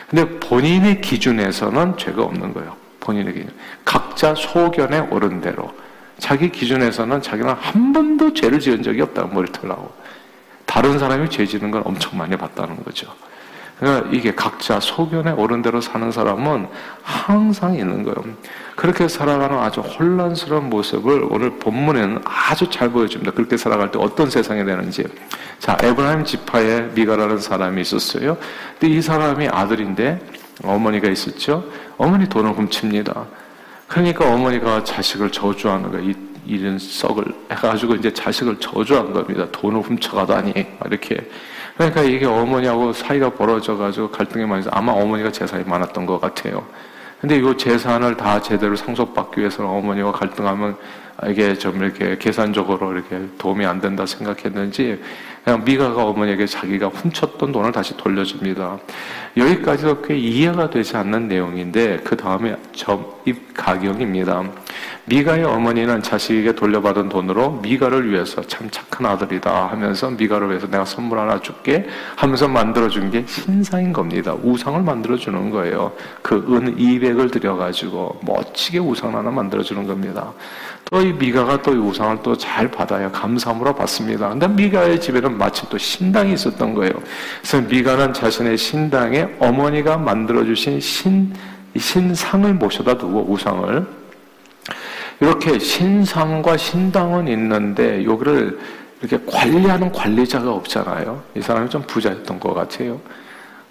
근데 0.10 0.26
본인의 0.40 1.02
기준에서는 1.02 1.98
죄가 1.98 2.24
없는 2.24 2.54
거예요. 2.54 2.74
본인의 3.02 3.34
기준. 3.34 3.52
각자 3.84 4.34
소견에 4.34 5.00
오른 5.12 5.42
대로. 5.42 5.70
자기 6.20 6.50
기준에서는 6.50 7.22
자기는 7.22 7.54
한 7.54 7.94
번도 7.94 8.34
죄를 8.34 8.60
지은 8.60 8.84
적이 8.84 9.02
없다고 9.02 9.34
머리 9.34 9.52
털라고. 9.52 9.92
다른 10.66 11.00
사람이 11.00 11.30
죄 11.30 11.46
지는 11.46 11.72
건 11.72 11.82
엄청 11.86 12.18
많이 12.18 12.36
봤다는 12.36 12.84
거죠. 12.84 13.08
그러니까 13.80 14.10
이게 14.12 14.34
각자 14.34 14.80
소견에 14.80 15.32
오른 15.32 15.62
대로 15.62 15.80
사는 15.82 16.12
사람은 16.12 16.68
항상 17.04 17.76
있는 17.76 18.04
거예요. 18.04 18.16
그렇게 18.76 19.08
살아가는 19.08 19.58
아주 19.60 19.82
혼란스러운 19.82 20.70
모습을 20.70 21.28
오늘 21.30 21.60
본문에는 21.60 22.22
아주 22.26 22.70
잘 22.70 22.90
보여줍니다. 22.90 23.32
그렇게 23.32 23.56
살아갈 23.56 23.92
때 23.92 24.00
어떤 24.00 24.30
세상이 24.30 24.66
되는지. 24.66 25.06
자, 25.60 25.78
에브라임 25.82 26.26
지파에 26.26 26.82
미가라는 26.96 27.38
사람이 27.38 27.82
있었어요. 27.82 28.38
근데 28.80 28.96
이 28.96 29.02
사람이 29.02 29.48
아들인데 29.48 30.20
어머니가 30.64 31.08
있었죠. 31.10 31.64
어머니 31.98 32.28
돈을 32.28 32.52
훔칩니다. 32.54 33.26
그러니까 33.88 34.34
어머니가 34.34 34.84
자식을 34.84 35.32
저주하는 35.32 35.92
거예요. 35.92 36.10
이, 36.10 36.16
이런 36.46 36.78
썩을 36.78 37.26
해가지고 37.52 37.96
이제 37.96 38.14
자식을 38.14 38.60
저주한 38.60 39.14
겁니다. 39.14 39.48
돈을 39.52 39.82
훔쳐가다니. 39.82 40.54
이렇게. 40.86 41.30
그러니까 41.76 42.02
이게 42.02 42.26
어머니하고 42.26 42.92
사이가 42.92 43.32
벌어져가지고 43.32 44.12
갈등이 44.12 44.60
있어. 44.60 44.70
아마 44.72 44.92
어머니가 44.92 45.32
재산이 45.32 45.64
많았던 45.64 46.06
것 46.06 46.20
같아요. 46.20 46.66
근데 47.20 47.38
이 47.38 47.58
재산을 47.58 48.16
다 48.16 48.40
제대로 48.42 48.76
상속받기 48.76 49.40
위해서는 49.40 49.70
어머니와 49.70 50.12
갈등하면 50.12 50.78
이게 51.30 51.56
좀 51.56 51.82
이렇게 51.82 52.18
계산적으로 52.18 52.94
이렇게 52.94 53.20
도움이 53.40 53.66
안 53.66 53.82
된다 53.82 54.06
생각했는지 54.06 55.02
그냥 55.44 55.64
미가가 55.64 56.06
어머니에게 56.06 56.46
자기가 56.46 56.90
훔쳤던 56.90 57.52
돈을 57.52 57.72
다시 57.72 57.98
돌려줍니다. 57.98 58.78
여기까지도 59.36 60.02
꽤 60.04 60.16
이해가 60.16 60.70
되지 60.70 60.96
않는 60.96 61.28
내용인데 61.28 62.02
그 62.04 62.16
다음에 62.16 62.56
접입 62.74 63.54
가경입니다. 63.56 64.44
미가의 65.06 65.44
어머니는 65.46 66.04
자식에게 66.04 66.54
돌려받은 66.56 67.08
돈으로 67.10 67.52
미가를 67.62 68.12
위해서 68.12 68.42
참 68.42 68.70
착한 68.70 69.06
아들이다 69.06 69.68
하면서 69.68 70.10
미가를 70.10 70.50
위해서 70.50 70.68
내가 70.68 70.84
선물 70.84 71.20
하나 71.20 71.40
줄게 71.40 71.88
하면서 72.16 72.48
만들어준 72.48 73.12
게 73.12 73.24
신상인 73.28 73.94
겁니다. 73.94 74.36
우상을 74.44 74.82
만들어주는 74.82 75.50
거예요. 75.52 75.94
그 76.22 76.38
은 76.48 76.78
200을 76.78 77.32
들여가지고 77.32 78.20
멋지게 78.24 78.80
우상 78.80 79.16
하나 79.16 79.30
만들어주는 79.32 79.86
겁니다. 79.88 80.34
또 80.90 81.02
이 81.02 81.12
미가가 81.14 81.62
또 81.62 81.74
이 81.74 81.78
우상을 81.78 82.22
또 82.24 82.36
잘 82.38 82.70
받아요. 82.72 83.12
감사함으로 83.12 83.76
받습니다. 83.76 84.30
근데 84.30 84.48
미가의 84.48 85.00
집에는 85.02 85.38
마침 85.38 85.68
또 85.70 85.78
신당이 85.78 86.34
있었던 86.34 86.74
거예요. 86.74 86.94
그래서 87.42 87.62
미가는 87.68 88.14
자신의 88.14 88.58
신당에 88.58 89.28
어머니가 89.40 89.98
만들어주신 89.98 90.80
신, 90.80 91.34
신상을 91.76 92.54
모셔다 92.54 92.98
두고 92.98 93.26
우상을 93.30 93.86
이렇게 95.20 95.58
신상과 95.58 96.58
신당은 96.58 97.28
있는데 97.28 98.06
여기를 98.06 98.60
이렇게 99.02 99.24
관리하는 99.30 99.92
관리자가 99.92 100.52
없잖아요. 100.52 101.22
이 101.36 101.42
사람이 101.42 101.70
좀 101.70 101.82
부자였던 101.84 102.40
것 102.40 102.54
같아요. 102.54 103.00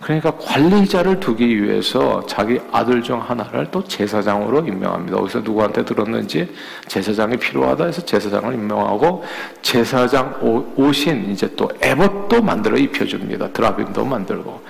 그러니까 0.00 0.30
관리자를 0.38 1.18
두기 1.20 1.62
위해서 1.62 2.24
자기 2.26 2.60
아들 2.70 3.02
중 3.02 3.20
하나를 3.20 3.68
또 3.70 3.82
제사장으로 3.82 4.66
임명합니다. 4.66 5.16
어디서 5.16 5.40
누구한테 5.40 5.84
들었는지 5.84 6.52
제사장이 6.86 7.36
필요하다 7.38 7.86
해서 7.86 8.04
제사장을 8.04 8.52
임명하고 8.52 9.24
제사장 9.62 10.38
옷인 10.76 11.30
이제 11.30 11.50
또 11.56 11.68
에봇도 11.80 12.42
만들어 12.42 12.76
입혀줍니다. 12.76 13.48
드라빔도 13.52 14.04
만들고. 14.04 14.62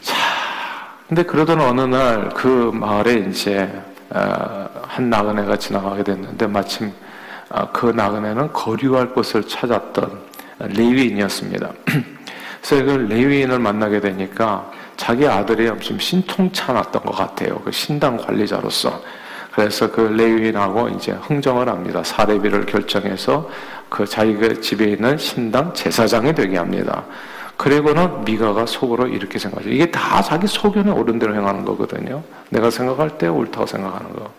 자, 0.00 0.16
근데 1.06 1.22
그러던 1.22 1.60
어느 1.60 1.82
날 1.82 2.30
그 2.34 2.70
마을에 2.72 3.26
이제 3.28 3.70
어, 3.70 3.93
한 4.18 5.10
나그네가 5.10 5.56
지나가게 5.56 6.04
됐는데 6.04 6.46
마침 6.46 6.92
어, 7.50 7.68
그 7.72 7.86
나그네는 7.86 8.52
거류할 8.52 9.12
곳을 9.12 9.46
찾았던 9.46 10.18
레위인이었습니다. 10.60 11.72
그래서 12.62 12.84
그 12.84 12.90
레위인을 13.12 13.58
만나게 13.58 14.00
되니까 14.00 14.70
자기 14.96 15.26
아들이 15.26 15.70
좀 15.80 15.98
신통찮았던 15.98 17.02
것 17.02 17.12
같아요. 17.12 17.56
그 17.64 17.72
신당 17.72 18.16
관리자로서. 18.16 19.02
그래서 19.52 19.90
그 19.90 20.00
레위인하고 20.00 20.88
이제 20.88 21.12
흥정을 21.12 21.68
합니다. 21.68 22.02
사례비를 22.02 22.66
결정해서 22.66 23.48
그 23.88 24.06
자기가 24.06 24.60
집에 24.60 24.86
있는 24.86 25.16
신당 25.18 25.72
제사장이 25.72 26.34
되게 26.34 26.56
합니다. 26.56 27.04
그리고는 27.56 28.24
미가가 28.24 28.66
속으로 28.66 29.06
이렇게 29.06 29.38
생각하죠. 29.38 29.70
이게 29.70 29.90
다 29.90 30.20
자기 30.22 30.46
소견에 30.46 30.90
옳은 30.90 31.18
대로 31.18 31.34
행하는 31.34 31.64
거거든요. 31.64 32.22
내가 32.50 32.70
생각할 32.70 33.16
때 33.18 33.28
옳다고 33.28 33.66
생각하는 33.66 34.12
거. 34.14 34.30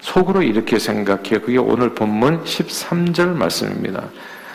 속으로 0.00 0.42
이렇게 0.42 0.78
생각해. 0.78 1.40
그게 1.40 1.58
오늘 1.58 1.94
본문 1.94 2.44
13절 2.44 3.28
말씀입니다. 3.34 4.04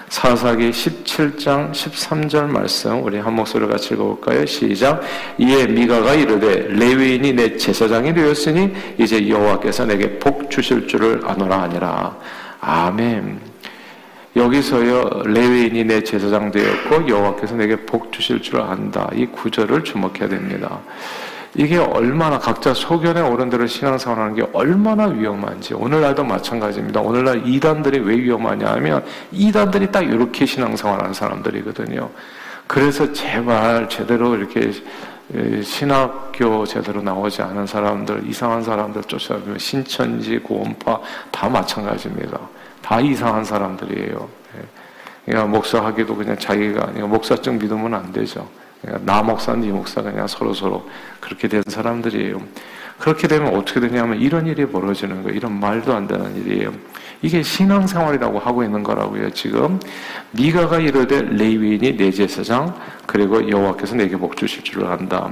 사사기 0.10 0.72
17장 0.72 1.72
13절 1.72 2.46
말씀 2.48 3.02
우리 3.02 3.18
한 3.18 3.34
목소리로 3.34 3.70
같이 3.70 3.94
읽어볼까요? 3.94 4.46
시작. 4.46 5.02
이에 5.38 5.68
미가가 5.68 6.16
이르되 6.16 6.68
레위인이 6.68 7.32
내 7.32 7.56
제사장이 7.56 8.14
되었으니 8.14 8.74
이제 8.98 9.30
여호와께서 9.30 9.86
내게 9.86 10.20
복 10.20 10.52
주실 10.52 10.86
줄을 10.88 11.22
아노라 11.24 11.62
하니라. 11.62 12.18
아멘. 12.60 13.51
여기서요 14.36 15.24
레위인이 15.26 15.84
내 15.84 16.04
제사장 16.04 16.52
되었고 16.52 17.08
여호와께서 17.08 17.56
내게 17.56 17.76
복 17.76 18.12
주실 18.14 18.42
줄 18.42 18.62
안다. 18.62 19.10
이 19.14 19.26
구절을 19.26 19.84
주목해야 19.84 20.30
됩니다. 20.30 20.80
이게 21.54 21.78
얼마나 21.78 22.40
각자 22.40 22.74
소견에 22.74 23.20
오른 23.20 23.50
대로 23.50 23.68
신앙생활하는 23.68 24.36
게 24.36 24.48
얼마나 24.54 25.08
위험한지 25.08 25.74
오늘날도 25.74 26.24
마찬가지입니다. 26.24 27.02
오늘날 27.02 27.46
이단들이 27.46 28.00
왜 28.00 28.16
위험하냐 28.16 28.68
하면 28.68 29.04
이단들이 29.34 29.92
딱 29.92 30.02
이렇게 30.04 30.46
신앙생활하는 30.46 31.14
사람들이거든요. 31.14 32.10
그래서 32.68 33.12
제발 33.12 33.90
제대로 33.90 34.34
이렇게 34.38 34.72
신학교 35.62 36.66
제대로 36.66 37.02
나오지 37.02 37.42
않은 37.42 37.68
사람들, 37.68 38.24
이상한 38.28 38.64
사람들 38.64 39.04
쫓아다니면 39.04 39.60
신천지, 39.60 40.40
고원파 40.40 41.02
다 41.32 41.50
마찬가지입니다. 41.50 42.40
다 42.92 43.00
이상한 43.00 43.46
사람들이에요. 43.46 44.30
예. 44.58 44.62
그러니까 45.24 45.48
목사하기도 45.48 46.14
그냥 46.14 46.38
자기가 46.38 46.90
아니고 46.90 47.08
목사증 47.08 47.58
믿으면 47.58 47.94
안 47.94 48.12
되죠. 48.12 48.50
그러니까 48.82 49.06
나 49.06 49.24
목사, 49.24 49.56
네 49.56 49.72
목사 49.72 50.02
그냥 50.02 50.28
서로 50.28 50.54
서로 50.54 50.90
그렇게 51.22 51.48
된 51.48 51.64
사람들이에요. 51.66 52.42
그렇게 53.02 53.28
되면 53.28 53.56
어떻게 53.56 53.80
되냐면 53.80 54.22
이런 54.22 54.46
일이 54.46 54.66
벌어지는 54.66 55.24
거예요. 55.24 55.36
이런 55.36 55.60
말도 55.60 55.92
안 55.94 56.08
되는 56.08 56.36
일이에요. 56.38 56.72
이게 57.24 57.44
신앙생활이라고 57.44 58.40
하고 58.40 58.64
있는 58.64 58.82
거라고요. 58.84 59.30
지금 59.32 59.80
미가가 60.32 60.80
이르되 60.80 61.22
레위인이 61.22 61.98
내 61.98 62.12
제사장 62.12 62.74
그리고 63.06 63.48
여호와께서 63.48 63.96
내게 63.96 64.16
복 64.16 64.38
주실 64.38 64.64
줄을 64.64 64.88
안다. 64.88 65.30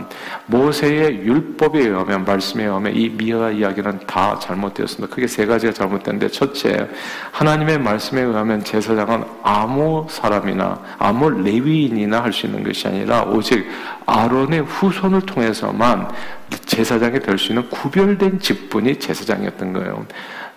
모세의 0.47 1.21
율법에 1.25 1.79
의하면 1.79 2.25
말씀에 2.25 2.65
의하면 2.65 2.95
이 2.95 3.09
미가 3.09 3.51
이야기는 3.51 4.01
다 4.05 4.37
잘못되었습니다. 4.39 5.13
크게 5.15 5.27
세 5.27 5.45
가지가 5.45 5.73
잘못된데 5.73 6.27
첫째 6.29 6.87
하나님의 7.31 7.79
말씀에 7.79 8.21
의하면 8.21 8.63
제사장은 8.63 9.23
아무 9.43 10.05
사람이나 10.09 10.79
아무 10.97 11.29
레위인이나 11.29 12.21
할 12.23 12.33
수 12.33 12.45
있는 12.45 12.63
것이 12.63 12.87
아니라 12.87 13.23
오직 13.23 13.65
아론의 14.09 14.61
후손을 14.61 15.21
통해서만 15.21 16.09
제사장이 16.65 17.19
될 17.19 17.37
수 17.37 17.51
있는 17.51 17.69
구별된 17.69 18.39
직분이 18.39 18.97
제사장이었던 18.99 19.73
거예요. 19.73 20.05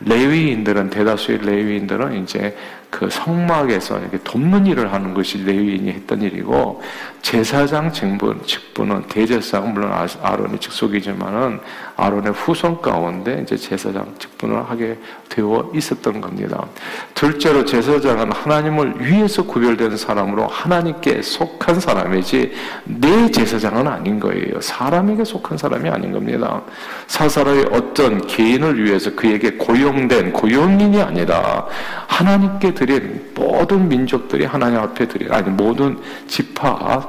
레위인들은 0.00 0.90
대다수의 0.90 1.38
레위인들은 1.42 2.23
이제 2.23 2.56
그 2.90 3.09
성막에서 3.09 4.00
이렇게 4.00 4.18
돕는 4.25 4.66
일을 4.66 4.92
하는 4.92 5.14
것이 5.14 5.42
레위인이 5.44 5.90
했던 5.90 6.23
일이고 6.23 6.82
제사장 7.23 7.93
직분, 7.93 8.43
직분은 8.45 9.05
대제사장 9.07 9.73
물론 9.73 9.93
아, 9.93 10.07
아론의 10.23 10.59
직속이지만은 10.59 11.61
아론의 11.97 12.33
후손 12.33 12.83
가운데 12.83 13.41
이제 13.43 13.57
제사장 13.57 14.12
직분을 14.19 14.69
하게 14.69 14.99
되어 15.29 15.71
있었던 15.73 16.21
겁니다. 16.21 16.67
둘째로 17.14 17.64
제사장은 17.64 18.33
하나님을 18.33 19.07
위해서 19.07 19.45
구별된 19.45 19.97
사람으로 19.97 20.49
하나님께 20.49 21.23
속한 21.23 21.79
사람이지 21.81 22.52
내 22.85 23.31
제사장은 23.31 23.87
아닌 23.87 24.19
거예요. 24.19 24.61
사람에게 24.61 25.25
속한 25.25 25.57
사람이 25.57 25.88
아닌 25.88 26.12
겁니다. 26.12 26.61
사사로의 27.07 27.69
어떤 27.73 28.26
개인을 28.26 28.85
위해서 28.85 29.14
그에게 29.14 29.52
고용된 29.52 30.33
고용인이 30.33 31.00
아니라 31.00 31.67
하나님께 32.09 32.75
드린 32.75 33.33
모든 33.35 33.88
민족들이 33.88 34.45
하나님 34.45 34.81
앞에 34.81 35.07
드린 35.07 35.33
아니 35.33 35.49
모든 35.50 35.99
지파 36.26 37.09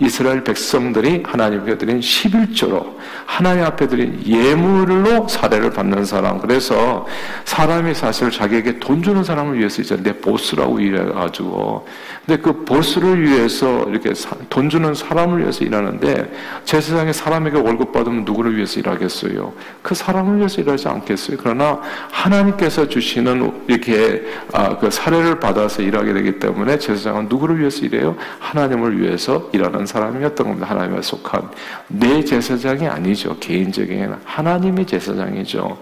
이스라엘 0.00 0.42
백성들이 0.42 1.22
하나님께 1.26 1.76
드린 1.76 2.00
11조로 2.00 2.94
하나님 3.26 3.64
앞에 3.64 3.86
드린 3.86 4.20
예물로 4.26 5.28
사례를 5.28 5.70
받는 5.70 6.06
사람. 6.06 6.40
그래서 6.40 7.06
사람이 7.44 7.94
사실 7.94 8.30
자기에게 8.30 8.78
돈 8.78 9.02
주는 9.02 9.22
사람을 9.22 9.58
위해서 9.58 9.82
이제 9.82 9.96
내 10.02 10.12
보스라고 10.12 10.80
일해가지고 10.80 11.86
근데 12.24 12.40
그 12.40 12.64
보스를 12.64 13.22
위해서 13.22 13.84
이렇게 13.84 14.12
돈 14.48 14.70
주는 14.70 14.94
사람을 14.94 15.40
위해서 15.40 15.64
일하는데 15.64 16.32
제 16.64 16.80
세상에 16.80 17.12
사람에게 17.12 17.58
월급 17.58 17.92
받으면 17.92 18.24
누구를 18.24 18.56
위해서 18.56 18.80
일하겠어요? 18.80 19.52
그 19.82 19.94
사람을 19.94 20.38
위해서 20.38 20.62
일하지 20.62 20.88
않겠어요? 20.88 21.36
그러나 21.40 21.80
하나님께서 22.10 22.88
주시는 22.88 23.64
이렇게 23.68 24.24
아, 24.52 24.78
그 24.78 24.90
사례를 24.90 25.40
받아서 25.40 25.82
일하게 25.82 26.14
되기 26.14 26.38
때문에 26.38 26.78
제사장은 26.78 27.26
누구를 27.28 27.58
위해서 27.58 27.84
일해요? 27.84 28.16
하나님을 28.38 29.00
위해서 29.00 29.48
일하는 29.52 29.86
사람이었던 29.90 30.46
겁니다. 30.46 30.68
하나님에 30.68 31.02
속한 31.02 31.50
내 31.88 32.24
제사장이 32.24 32.86
아니죠. 32.86 33.36
개인적인 33.38 34.14
하나님의 34.24 34.86
제사장이죠. 34.86 35.78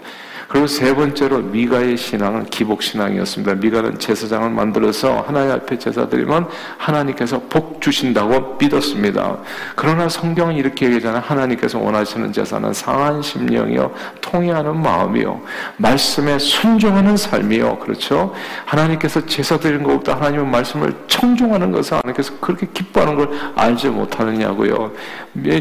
그리고 0.49 0.65
세 0.65 0.95
번째로 0.95 1.37
미가의 1.37 1.95
신앙은 1.95 2.45
기복 2.45 2.81
신앙이었습니다. 2.81 3.53
미가는 3.53 3.99
제사장을 3.99 4.49
만들어서 4.49 5.23
하나님 5.27 5.51
앞에 5.51 5.77
제사 5.77 6.09
드리면 6.09 6.47
하나님께서 6.79 7.39
복 7.49 7.79
주신다고 7.79 8.57
믿었습니다. 8.59 9.37
그러나 9.75 10.09
성경은 10.09 10.55
이렇게 10.55 10.87
얘기하잖아요. 10.87 11.21
하나님께서 11.23 11.77
원하시는 11.77 12.33
제사는 12.33 12.73
상한 12.73 13.21
심령이요, 13.21 13.91
통해하는 14.21 14.81
마음이요, 14.81 15.39
말씀에 15.77 16.39
순종하는 16.39 17.15
삶이요. 17.15 17.77
그렇죠? 17.77 18.33
하나님께서 18.65 19.23
제사 19.27 19.59
드리는 19.59 19.83
것보다 19.83 20.15
하나님의 20.15 20.47
말씀을 20.47 20.95
청종하는 21.05 21.71
것을 21.71 21.99
하나님께서 21.99 22.33
그렇게 22.39 22.67
기뻐하는 22.73 23.15
걸 23.15 23.29
알지 23.55 23.89
못하느냐고요. 23.89 24.93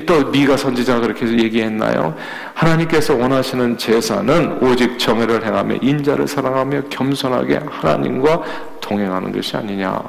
또 0.07 0.31
미가 0.31 0.57
선지자가 0.57 1.01
그렇게 1.01 1.27
얘기했나요? 1.27 2.17
하나님께서 2.55 3.15
원하시는 3.15 3.77
제사는 3.77 4.59
오직 4.79 4.97
정의를 4.97 5.45
행하며 5.45 5.79
인자를 5.83 6.29
사랑하며 6.29 6.83
겸손하게 6.89 7.59
하나님과 7.69 8.43
동행하는 8.81 9.33
것이 9.33 9.57
아니냐. 9.57 10.01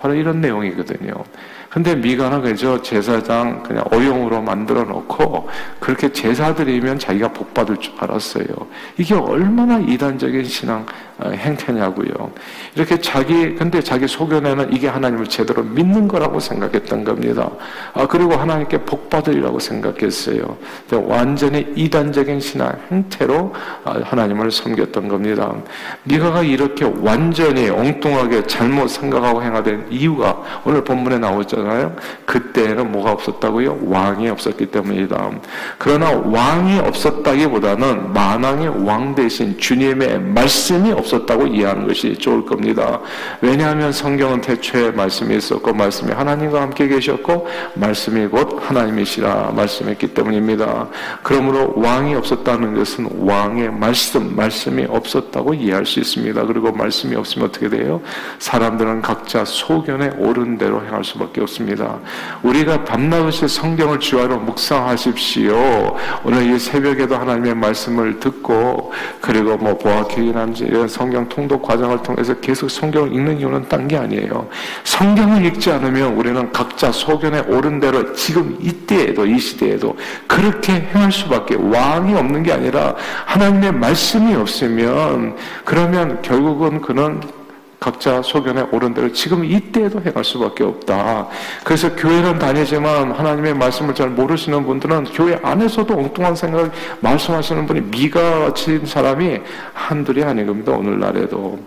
바로 0.00 0.14
이런 0.14 0.40
내용이거든요. 0.40 1.12
근데 1.70 1.94
미가는 1.94 2.42
그저 2.42 2.82
제사장 2.82 3.62
그냥 3.62 3.84
어용으로 3.92 4.42
만들어 4.42 4.82
놓고 4.82 5.48
그렇게 5.78 6.10
제사 6.10 6.52
드리면 6.52 6.98
자기가 6.98 7.32
복 7.32 7.54
받을 7.54 7.76
줄 7.76 7.94
알았어요. 7.98 8.46
이게 8.98 9.14
얼마나 9.14 9.78
이단적인 9.78 10.42
신앙 10.44 10.80
어, 10.80 10.86
행태냐고요. 11.24 12.30
이렇게 12.74 13.00
자기 13.00 13.54
근데 13.54 13.80
자기 13.80 14.06
소견에는 14.06 14.72
이게 14.72 14.86
하나님을 14.86 15.26
제대로 15.28 15.62
믿는 15.62 16.08
거라고 16.08 16.38
생각했던 16.40 17.04
겁니다. 17.04 17.50
아 17.94 18.06
그리고 18.06 18.34
하나님께 18.34 18.82
복 18.82 19.08
받으리라고 19.08 19.58
생각했어요. 19.58 20.58
완전히 20.92 21.66
이단적인 21.74 22.40
신앙 22.40 22.78
행태로 22.90 23.54
아, 23.84 24.00
하나님을 24.04 24.50
섬겼던 24.50 25.08
겁니다. 25.08 25.54
미가가 26.04 26.42
이렇게 26.42 26.84
완전히 27.00 27.70
엉뚱하게 27.70 28.46
잘못 28.46 28.88
생각하고 28.88 29.42
행하된 29.42 29.86
이유가 29.90 30.42
오늘 30.64 30.84
본문에 30.84 31.18
나오잖아요. 31.18 31.96
그때는 32.26 32.92
뭐가 32.92 33.12
없었다고요? 33.12 33.78
왕이 33.86 34.28
없었기 34.28 34.66
때문이다. 34.66 35.30
그러나 35.78 36.10
왕이 36.10 36.80
없었다기보다는 36.80 38.12
만왕의 38.12 38.84
왕 38.84 39.14
대신 39.14 39.58
주님의 39.58 40.20
말씀이 40.20 40.92
없 40.92 41.05
없었다고 41.06 41.46
이해하는 41.46 41.86
것이 41.86 42.16
좋을 42.16 42.44
겁니다. 42.44 43.00
왜냐하면 43.40 43.92
성경은 43.92 44.40
태초에 44.40 44.90
말씀이 44.90 45.36
있었고 45.36 45.72
말씀이 45.72 46.12
하나님과 46.12 46.60
함께 46.60 46.88
계셨고 46.88 47.46
말씀이 47.74 48.26
곧 48.26 48.58
하나님이시라 48.60 49.52
말씀했기 49.54 50.08
때문입니다. 50.08 50.88
그러므로 51.22 51.72
왕이 51.76 52.14
없었다는 52.14 52.74
것은 52.74 53.08
왕의 53.20 53.72
말씀, 53.72 54.34
말씀이 54.34 54.86
없었다고 54.88 55.54
이해할 55.54 55.86
수 55.86 56.00
있습니다. 56.00 56.44
그리고 56.46 56.72
말씀이 56.72 57.14
없으면 57.14 57.48
어떻게 57.48 57.68
돼요? 57.68 58.00
사람들은 58.38 59.02
각자 59.02 59.44
소견에 59.44 60.10
옳은 60.18 60.58
대로 60.58 60.84
행할 60.84 61.04
수밖에 61.04 61.40
없습니다. 61.40 61.98
우리가 62.42 62.84
밤낮없이 62.84 63.48
성경을 63.48 64.00
주하로 64.00 64.38
묵상하십시오. 64.38 65.96
오늘 66.24 66.54
이 66.54 66.58
새벽에도 66.58 67.16
하나님의 67.16 67.54
말씀을 67.54 68.20
듣고 68.20 68.92
그리고 69.20 69.56
뭐 69.56 69.76
보아케이남지 69.78 70.64
이런 70.64 70.88
성경 70.96 71.28
통독 71.28 71.60
과정을 71.60 72.02
통해서 72.02 72.32
계속 72.40 72.70
성경을 72.70 73.12
읽는 73.12 73.38
이유는 73.38 73.68
딴 73.68 73.86
게 73.86 73.98
아니에요. 73.98 74.48
성경을 74.84 75.44
읽지 75.44 75.70
않으면 75.70 76.14
우리는 76.14 76.50
각자 76.52 76.90
소견에 76.90 77.40
옳은 77.40 77.78
대로 77.80 78.14
지금 78.14 78.56
이때에도 78.60 79.26
이 79.26 79.38
시대에도 79.38 79.94
그렇게 80.26 80.72
행할 80.72 81.12
수밖에 81.12 81.54
왕이 81.54 82.14
없는 82.14 82.42
게 82.42 82.52
아니라 82.52 82.96
하나님의 83.26 83.72
말씀이 83.72 84.34
없으면 84.34 85.36
그러면 85.64 86.22
결국은 86.22 86.80
그는 86.80 87.20
각자 87.86 88.20
소견에 88.20 88.62
옳은 88.72 88.94
대로 88.94 89.12
지금 89.12 89.44
이때에도 89.44 90.02
행할 90.02 90.24
수밖에 90.24 90.64
없다. 90.64 91.28
그래서 91.62 91.94
교회는 91.94 92.36
다니지만 92.36 93.12
하나님의 93.12 93.54
말씀을 93.54 93.94
잘 93.94 94.10
모르시는 94.10 94.66
분들은 94.66 95.04
교회 95.04 95.38
안에서도 95.40 95.96
엉뚱한 95.96 96.34
생각 96.34 96.72
말씀하시는 96.98 97.64
분이 97.64 97.82
미가 97.82 98.40
같은 98.40 98.84
사람이 98.84 99.38
한둘이 99.72 100.24
아닌 100.24 100.48
겁니다. 100.48 100.72
오늘날에도. 100.72 101.60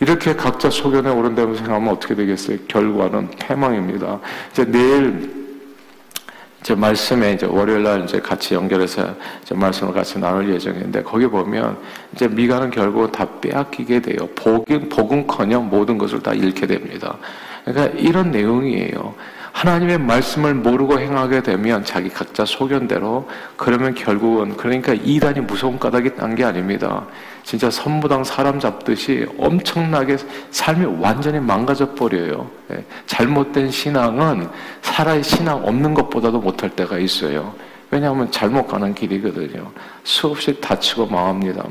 이렇게 0.00 0.34
각자 0.34 0.70
소견에 0.70 1.10
옳은 1.10 1.34
대로 1.34 1.54
생각하면 1.54 1.92
어떻게 1.92 2.14
되겠어요? 2.14 2.56
결과는 2.66 3.28
패망입니다. 3.38 4.20
이제 4.50 4.64
내일 4.64 5.30
이 5.34 5.37
제 6.68 6.74
말씀에 6.74 7.32
이제 7.32 7.46
월요일 7.46 7.82
날 7.82 8.04
이제 8.04 8.20
같이 8.20 8.52
연결해서 8.52 9.14
이제 9.40 9.54
말씀을 9.54 9.94
같이 9.94 10.18
나눌 10.18 10.52
예정인데 10.52 11.02
거기 11.02 11.26
보면 11.26 11.78
이제 12.12 12.28
미가는 12.28 12.70
결국 12.70 13.10
다 13.10 13.26
빼앗기게 13.40 14.02
돼요. 14.02 14.28
복음 14.34 14.86
복음커녕 14.90 15.70
모든 15.70 15.96
것을 15.96 16.22
다 16.22 16.34
잃게 16.34 16.66
됩니다. 16.66 17.16
그러니까 17.64 17.98
이런 17.98 18.30
내용이에요. 18.30 19.14
하나님의 19.58 19.98
말씀을 19.98 20.54
모르고 20.54 21.00
행하게 21.00 21.42
되면 21.42 21.84
자기 21.84 22.08
각자 22.08 22.44
소견대로 22.44 23.28
그러면 23.56 23.92
결국은 23.92 24.56
그러니까 24.56 24.94
이단이 24.94 25.40
무서운 25.40 25.80
까닭이 25.80 26.14
난 26.16 26.36
게 26.36 26.44
아닙니다. 26.44 27.04
진짜 27.42 27.68
선무당 27.68 28.22
사람 28.22 28.60
잡듯이 28.60 29.26
엄청나게 29.36 30.18
삶이 30.52 31.00
완전히 31.00 31.40
망가져 31.40 31.92
버려요. 31.94 32.48
예, 32.70 32.84
잘못된 33.06 33.72
신앙은 33.72 34.48
살아의 34.82 35.24
신앙 35.24 35.64
없는 35.64 35.92
것보다도 35.94 36.38
못할 36.38 36.70
때가 36.70 36.98
있어요. 36.98 37.52
왜냐하면 37.90 38.30
잘못 38.30 38.66
가는 38.66 38.94
길이거든요. 38.94 39.70
수없이 40.04 40.60
다치고 40.60 41.06
망합니다. 41.06 41.64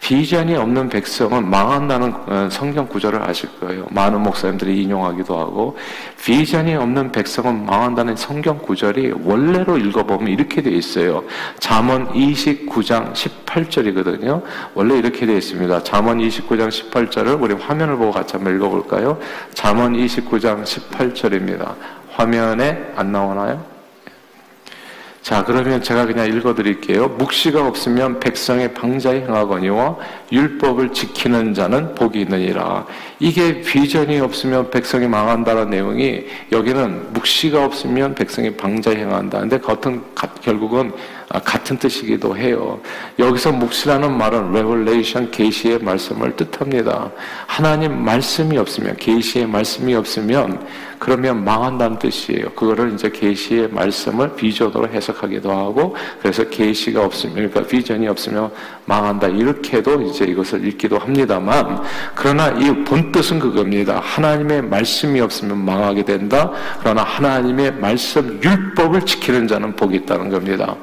비전이 0.00 0.56
없는 0.56 0.88
백성은 0.88 1.48
망한다는 1.48 2.12
어, 2.26 2.48
성경 2.50 2.88
구절을 2.88 3.22
아실 3.22 3.48
거예요. 3.60 3.86
많은 3.90 4.20
목사님들이 4.20 4.82
인용하기도 4.82 5.38
하고 5.38 5.76
비전이 6.24 6.74
없는 6.74 7.12
백성은 7.12 7.64
망한다는 7.64 8.16
성경 8.16 8.58
구절이 8.58 9.14
원래로 9.22 9.78
읽어보면 9.78 10.28
이렇게 10.28 10.62
되어 10.62 10.72
있어요. 10.72 11.22
잠언 11.60 12.12
29장 12.12 13.12
18절이거든요. 13.12 14.42
원래 14.74 14.98
이렇게 14.98 15.26
되어 15.26 15.36
있습니다. 15.36 15.84
잠언 15.84 16.18
29장 16.18 16.68
18절을 16.68 17.40
우리 17.40 17.54
화면을 17.54 17.96
보고 17.96 18.10
같이 18.10 18.34
한번 18.34 18.56
읽어볼까요? 18.56 19.18
잠언 19.54 19.92
29장 19.92 20.64
18절입니다. 20.64 21.74
화면에 22.10 22.92
안 22.96 23.12
나오나요? 23.12 23.71
자, 25.22 25.44
그러면 25.44 25.80
제가 25.80 26.06
그냥 26.06 26.26
읽어드릴게요. 26.26 27.06
묵시가 27.10 27.64
없으면 27.64 28.18
백성의 28.18 28.74
방자에 28.74 29.20
행하거니와 29.20 29.96
율법을 30.32 30.92
지키는 30.92 31.54
자는 31.54 31.94
복이 31.94 32.22
있느니라. 32.22 32.84
이게 33.20 33.60
비전이 33.60 34.18
없으면 34.18 34.70
백성이 34.70 35.06
망한다는 35.06 35.70
내용이 35.70 36.26
여기는 36.50 37.12
묵시가 37.12 37.64
없으면 37.64 38.16
백성이 38.16 38.56
방자에 38.56 38.96
행한다. 38.96 39.38
근데 39.38 39.60
같은, 39.60 40.02
결국은 40.42 40.90
아, 40.90 41.21
같은 41.40 41.78
뜻이기도 41.78 42.36
해요. 42.36 42.80
여기서 43.18 43.52
묵시라는 43.52 44.16
말은 44.16 44.52
revelation 44.52 45.30
계시의 45.30 45.78
말씀을 45.78 46.36
뜻합니다. 46.36 47.10
하나님 47.46 48.04
말씀이 48.04 48.58
없으면 48.58 48.96
계시의 48.96 49.46
말씀이 49.46 49.94
없으면 49.94 50.66
그러면 50.98 51.42
망한다는 51.44 51.98
뜻이에요. 51.98 52.50
그거를 52.50 52.92
이제 52.94 53.10
계시의 53.10 53.70
말씀을 53.70 54.36
비전으로 54.36 54.88
해석하기도 54.88 55.50
하고 55.50 55.96
그래서 56.20 56.44
계시가 56.44 57.04
없으면 57.04 57.34
그러니까 57.34 57.62
비전이 57.62 58.06
없으면 58.06 58.52
망한다 58.84 59.26
이렇게도 59.26 60.02
이제 60.02 60.26
이것을 60.26 60.64
읽기도 60.64 60.98
합니다만 60.98 61.82
그러나 62.14 62.50
이 62.50 62.70
본뜻은 62.84 63.40
그겁니다. 63.40 63.98
하나님의 64.00 64.62
말씀이 64.62 65.20
없으면 65.20 65.64
망하게 65.64 66.04
된다. 66.04 66.52
그러나 66.78 67.02
하나님의 67.02 67.72
말씀 67.74 68.40
율법을 68.40 69.04
지키는 69.04 69.48
자는 69.48 69.74
복이 69.74 69.96
있다는 69.96 70.28
겁니다. 70.28 70.76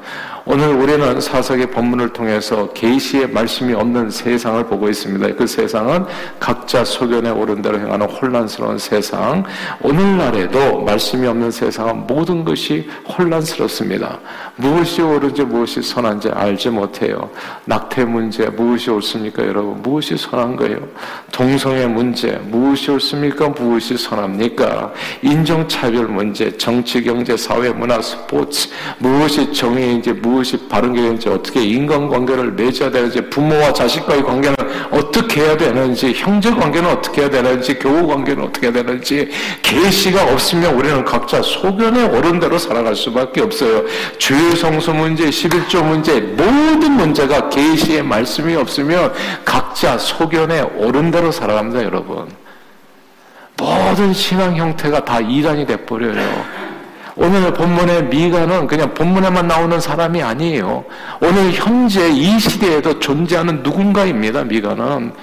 오늘 0.52 0.70
우리는 0.70 1.22
사석의 1.22 1.70
본문을 1.70 2.12
통해서 2.12 2.74
계시의 2.74 3.30
말씀이 3.30 3.72
없는 3.72 4.10
세상을 4.10 4.66
보고 4.66 4.90
있습니다. 4.90 5.36
그 5.36 5.46
세상은 5.46 6.08
각자 6.40 6.84
소견에 6.84 7.30
오른 7.30 7.62
대로 7.62 7.78
행하는 7.78 8.10
혼란스러운 8.10 8.80
세상. 8.80 9.44
오늘날에도 9.80 10.82
말씀이 10.82 11.28
없는 11.28 11.52
세상은 11.52 12.08
모든 12.08 12.44
것이 12.44 12.90
혼란스럽습니다. 13.16 14.18
무엇이 14.56 15.04
옳은지 15.04 15.44
무엇이 15.44 15.84
선한지 15.84 16.30
알지 16.30 16.72
못해요. 16.72 17.30
낙태 17.66 18.06
문제 18.06 18.48
무엇이 18.48 18.90
옳습니까, 18.90 19.46
여러분? 19.46 19.80
무엇이 19.84 20.18
선한 20.18 20.56
거예요? 20.56 20.80
동성애 21.32 21.86
문제 21.86 22.42
무엇이 22.48 22.90
옳습니까? 22.90 23.50
무엇이 23.50 23.96
선합니까? 23.96 24.94
인종차별 25.22 26.08
문제, 26.08 26.58
정치, 26.58 27.04
경제, 27.04 27.38
사회, 27.38 27.70
문화, 27.70 28.02
스포츠 28.02 28.68
무엇이 28.98 29.54
정의인지 29.54 30.14
무엇 30.14 30.39
이 30.40 30.50
무엇이 30.50 30.58
바른 30.70 30.94
길인지 30.94 31.28
어떻게 31.28 31.62
인간관계를 31.62 32.54
맺어야 32.54 32.90
되는지 32.90 33.30
부모와 33.30 33.74
자식과의 33.74 34.24
관계는 34.24 34.56
어떻게 34.92 35.42
해야 35.42 35.58
되는지 35.58 36.14
형제 36.16 36.50
관계는 36.50 36.90
어떻게 36.90 37.22
해야 37.22 37.30
되는지 37.30 37.78
교우 37.78 38.08
관계는 38.08 38.46
어떻게 38.46 38.68
해야 38.68 38.74
되는지 38.74 39.30
계시가 39.62 40.32
없으면 40.32 40.76
우리는 40.76 41.04
각자 41.04 41.42
소견에 41.42 42.04
옳은 42.06 42.40
대로 42.40 42.58
살아갈 42.58 42.96
수밖에 42.96 43.42
없어요. 43.42 43.84
주의 44.18 44.56
성소 44.56 44.94
문제, 44.94 45.30
11조 45.30 45.84
문제 45.84 46.20
모든 46.22 46.94
문제가 46.94 47.50
계시의 47.50 48.04
말씀이 48.04 48.56
없으면 48.56 49.14
각자 49.44 49.98
소견에 49.98 50.62
옳은 50.62 51.12
대로 51.12 51.32
살아갑니다, 51.32 51.84
여러분. 51.84 52.30
모든 53.58 54.14
신앙 54.14 54.56
형태가 54.56 55.04
다 55.04 55.20
이단이 55.20 55.66
돼버려요. 55.66 56.59
오늘 57.22 57.54
본문의 57.54 58.06
미가는 58.06 58.66
그냥 58.66 58.94
본문에만 58.94 59.46
나오는 59.46 59.78
사람이 59.80 60.24
아니에요. 60.24 60.86
오늘 61.22 61.52
현재 61.52 62.10
이 62.10 62.40
시대에도 62.40 62.98
존재하는 63.00 63.62
누군가입니다. 63.62 64.46
미가는. 64.46 65.14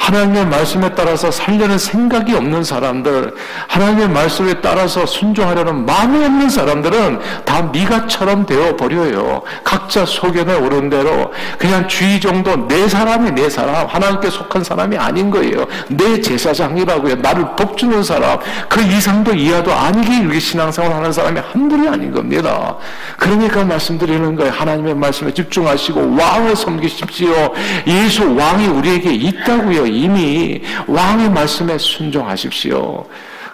하나님의 0.00 0.46
말씀에 0.46 0.94
따라서 0.94 1.30
살려는 1.30 1.76
생각이 1.76 2.34
없는 2.34 2.64
사람들, 2.64 3.34
하나님의 3.68 4.08
말씀에 4.08 4.60
따라서 4.62 5.04
순종하려는 5.04 5.84
마음이 5.84 6.24
없는 6.24 6.48
사람들은 6.48 7.20
다 7.44 7.62
미가처럼 7.62 8.46
되어 8.46 8.76
버려요. 8.76 9.42
각자 9.62 10.06
소견에 10.06 10.54
오른 10.54 10.88
대로 10.88 11.32
그냥 11.58 11.86
주의 11.86 12.18
정도 12.18 12.66
내 12.66 12.88
사람이 12.88 13.32
내 13.32 13.50
사람, 13.50 13.86
하나님께 13.86 14.30
속한 14.30 14.64
사람이 14.64 14.96
아닌 14.96 15.30
거예요. 15.30 15.66
내 15.88 16.18
제사장이라고요. 16.20 17.16
나를 17.16 17.44
복주는 17.56 18.02
사람, 18.02 18.38
그 18.70 18.80
이상도 18.80 19.34
이하도 19.34 19.70
아니게 19.72 20.20
이렇게 20.22 20.40
신앙생활 20.40 20.92
하는 20.92 21.12
사람이 21.12 21.40
한둘이 21.52 21.86
아닌 21.86 22.10
겁니다. 22.10 22.74
그러니까 23.18 23.64
말씀드리는 23.64 24.34
거예요. 24.34 24.50
하나님의 24.50 24.94
말씀에 24.94 25.34
집중하시고 25.34 26.16
왕을 26.16 26.56
섬기십시오. 26.56 27.52
예수 27.86 28.34
왕이 28.34 28.66
우리에게 28.66 29.12
있다고요. 29.12 29.89
이미 29.90 30.62
왕의 30.86 31.30
말씀에 31.30 31.78
순종하십시오. 31.78 33.06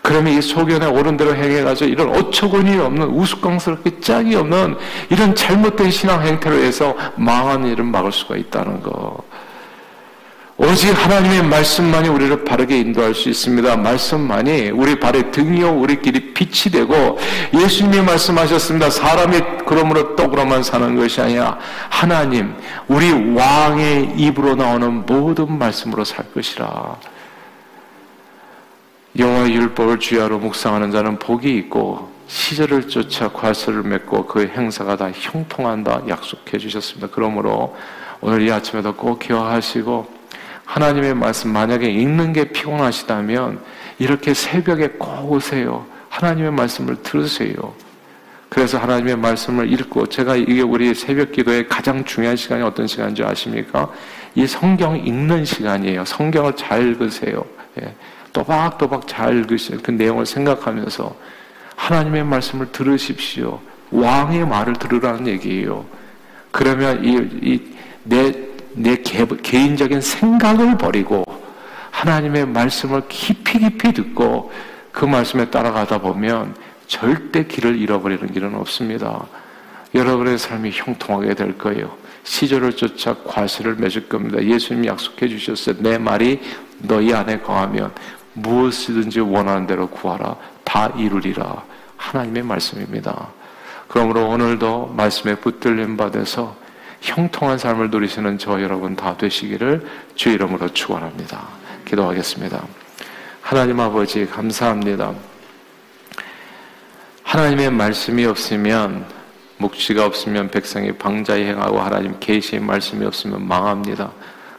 그러면 0.03 0.35
이 0.35 0.40
소견에 0.40 0.87
옳은 0.87 1.16
대로 1.16 1.35
행해가지고 1.35 1.90
이런 1.90 2.14
어처구니 2.14 2.79
없는 2.79 3.09
우스꽝스럽게 3.09 3.99
짝이 4.01 4.37
없는 4.37 4.77
이런 5.11 5.35
잘못된 5.35 5.90
신앙 5.90 6.22
행태로 6.22 6.57
해서 6.57 6.94
망한 7.16 7.66
일을 7.66 7.85
막을 7.85 8.12
수가 8.12 8.37
있다는 8.37 8.83
거. 8.83 9.25
오직 10.59 10.88
하나님의 10.90 11.42
말씀만이 11.45 12.09
우리를 12.09 12.45
바르게 12.45 12.79
인도할 12.79 13.14
수 13.14 13.29
있습니다. 13.29 13.77
말씀만이 13.77 14.71
우리 14.71 14.99
발의 14.99 15.31
등이요 15.31 15.79
우리 15.79 16.01
길이 16.01 16.33
빛이 16.33 16.73
되고 16.73 17.19
예수님이 17.53 18.03
말씀하셨습니다. 18.03 18.88
사람이 18.88 19.38
그러므로 19.66 20.16
떡으로만 20.16 20.62
사는 20.62 20.97
것이 20.97 21.21
아니라 21.21 21.59
하나님 21.90 22.55
우리 22.88 23.12
왕의 23.12 24.14
입으로 24.16 24.55
나오는 24.55 25.05
모든 25.05 25.59
말씀으로 25.59 26.05
살 26.05 26.33
것이라. 26.33 26.97
영화의 29.19 29.55
율법을 29.55 29.99
주야로 29.99 30.38
묵상하는 30.38 30.90
자는 30.90 31.19
복이 31.19 31.55
있고 31.59 32.11
시절을 32.29 32.88
쫓아 32.88 33.29
과설을 33.29 33.83
맺고 33.83 34.27
그 34.27 34.47
행사가 34.47 34.97
다 34.97 35.11
형통한다 35.12 36.03
약속해 36.09 36.57
주셨습니다. 36.57 37.09
그러므로 37.12 37.77
오늘 38.23 38.40
이 38.40 38.51
아침에도 38.51 38.95
꼭 38.95 39.19
기억하시고 39.19 40.16
하나님의 40.67 41.15
말씀 41.15 41.51
만약에 41.51 41.89
읽는 41.89 42.33
게 42.33 42.45
피곤하시다면 42.53 43.61
이렇게 43.99 44.35
새벽에 44.35 44.89
꼭 44.99 45.33
오세요. 45.33 45.87
하나님의 46.11 46.53
말씀을 46.53 47.03
들으세요. 47.03 47.75
그래서 48.49 48.79
하나님의 48.79 49.17
말씀을 49.17 49.73
읽고 49.73 50.07
제가 50.07 50.37
이게 50.37 50.63
우리 50.63 50.95
새벽 50.95 51.33
기도의 51.33 51.69
가장 51.69 52.05
중요한 52.05 52.37
시간이 52.37 52.63
어떤 52.63 52.87
시간인지 52.87 53.23
아십니까? 53.23 53.91
이 54.35 54.47
성경 54.47 54.97
읽는 54.97 55.45
시간이에요. 55.45 56.05
성경을 56.05 56.55
잘 56.57 56.83
읽으세요. 56.83 57.45
예. 57.81 57.95
또박또박 58.33 59.09
잘 59.09 59.39
읽으세요. 59.39 59.79
그 59.83 59.91
내용을 59.91 60.27
생각하면서 60.27 61.15
하나님의 61.77 62.25
말씀을 62.25 62.71
들으십시오. 62.73 63.61
왕의 63.91 64.47
말을 64.47 64.75
들으라는 64.75 65.27
얘기예요. 65.29 65.85
그러면 66.51 67.05
이, 67.05 67.17
이, 67.43 67.63
내 68.05 68.33
내 68.77 68.97
개인적인 68.97 70.01
생각을 70.01 70.77
버리고 70.77 71.25
하나님의 71.91 72.47
말씀을 72.47 73.09
깊이 73.09 73.59
깊이 73.59 73.93
듣고 73.93 74.53
그 74.93 75.05
말씀에 75.05 75.51
따라가다 75.51 75.99
보면 76.01 76.55
절대 76.87 77.47
길을 77.47 77.79
잃어버리는 77.79 78.33
길은 78.33 78.55
없습니다. 78.55 79.27
여러분의 79.95 80.39
삶이 80.39 80.73
형통하게 80.75 81.35
될 81.35 81.57
거예요. 81.57 81.97
시절을 82.25 82.75
쫓아 82.75 83.15
과실을 83.25 83.77
맺을 83.77 84.09
겁니다. 84.09 84.43
예수님 84.43 84.85
약속해 84.87 85.29
주셨어요. 85.29 85.77
내 85.79 85.97
말이 85.97 86.41
너희 86.79 87.15
안에 87.15 87.41
거하면 87.41 87.93
무엇이든지 88.35 89.21
원하는 89.21 89.67
대로 89.67 89.89
구하라. 89.89 90.37
다 90.65 90.93
이루리라. 90.99 91.65
하나님의 91.97 92.43
말씀입니다. 92.43 93.29
그러므로 93.89 94.29
오늘도 94.29 94.93
말씀에 94.97 95.37
붙들림 95.37 95.97
받아서 95.97 96.57
형통한 97.01 97.59
삶을 97.59 97.91
누리시는 97.91 98.39
저 98.39 98.61
여러분 98.63 98.97
다 98.97 99.17
되시기를 99.17 99.87
주 100.15 100.31
이름으로 100.31 100.69
축원합니다. 100.73 101.47
기도하겠습니다. 101.85 102.63
하나님 103.41 103.79
아버지 103.81 104.27
감사합니다. 104.27 105.15
하나님의 107.23 107.71
말씀이 107.71 108.25
없으면 108.25 109.07
묵시가 109.59 110.05
없으면 110.05 110.51
백성이 110.51 110.93
방자에 110.93 111.47
행하고 111.47 111.81
하나님 111.81 112.19
계시의 112.19 112.61
말씀이 112.61 113.05
없으면 113.05 113.47
망합니다. 113.47 114.13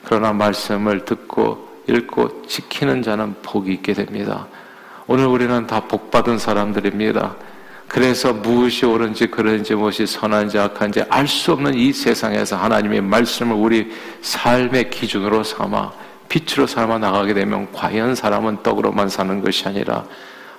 그러나 0.04 0.34
말씀을 0.34 1.06
듣고 1.06 1.68
읽고 1.88 2.46
지키는 2.48 3.02
자는 3.02 3.36
복이 3.42 3.72
있게 3.74 3.94
됩니다. 3.94 4.48
오늘 5.08 5.28
우리는 5.28 5.68
다 5.68 5.82
복받은 5.82 6.38
사람들입니다. 6.38 7.36
그래서 7.88 8.34
무엇이 8.34 8.86
옳은지 8.86 9.28
그런지 9.28 9.74
무엇이 9.74 10.06
선한지 10.06 10.60
악한지 10.60 11.04
알 11.10 11.28
수 11.28 11.54
없는 11.54 11.74
이 11.74 11.94
세상에서 11.94 12.58
하나님의 12.58 13.02
말씀을 13.02 13.56
우리 13.56 13.92
삶의 14.22 14.90
기준으로 14.90 15.44
삼아 15.44 15.92
빛으로 16.30 16.68
삼아 16.68 16.98
나가게 16.98 17.34
되면 17.34 17.72
과연 17.72 18.16
사람은 18.16 18.64
떡으로만 18.64 19.08
사는 19.10 19.42
것이 19.42 19.66
아니라 19.68 20.06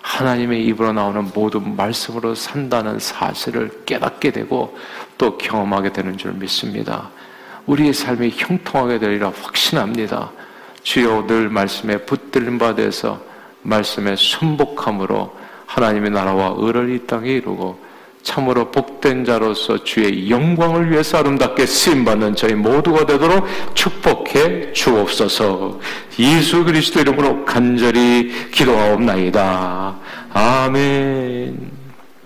하나님의 0.00 0.64
입으로 0.66 0.92
나오는 0.92 1.30
모든 1.34 1.76
말씀으로 1.76 2.34
산다는 2.34 2.98
사실을 2.98 3.82
깨닫게 3.84 4.30
되고 4.30 4.76
또 5.18 5.36
경험하게 5.36 5.92
되는 5.92 6.16
줄 6.16 6.32
믿습니다. 6.32 7.10
우리의 7.66 7.92
삶이 7.92 8.32
형통하게 8.34 8.98
되리라 8.98 9.30
확신합니다. 9.42 10.30
주여 10.82 11.26
늘 11.26 11.50
말씀에 11.50 11.98
붙들림 11.98 12.56
받아서 12.56 13.20
말씀에 13.62 14.16
순복함으로 14.16 15.36
하나님의 15.68 16.10
나라와 16.10 16.54
의를 16.56 16.90
이 16.94 17.06
땅에 17.06 17.30
이루고 17.30 17.78
참으로 18.22 18.70
복된 18.70 19.24
자로서 19.24 19.84
주의 19.84 20.28
영광을 20.28 20.90
위해서 20.90 21.18
아름답게 21.18 21.66
쓰임받는 21.66 22.34
저희 22.34 22.54
모두가 22.54 23.06
되도록 23.06 23.46
축복해 23.74 24.72
주옵소서 24.72 25.78
예수 26.18 26.64
그리스도 26.64 27.00
이름으로 27.00 27.44
간절히 27.44 28.32
기도하옵나이다. 28.50 29.96
아멘. 30.32 31.77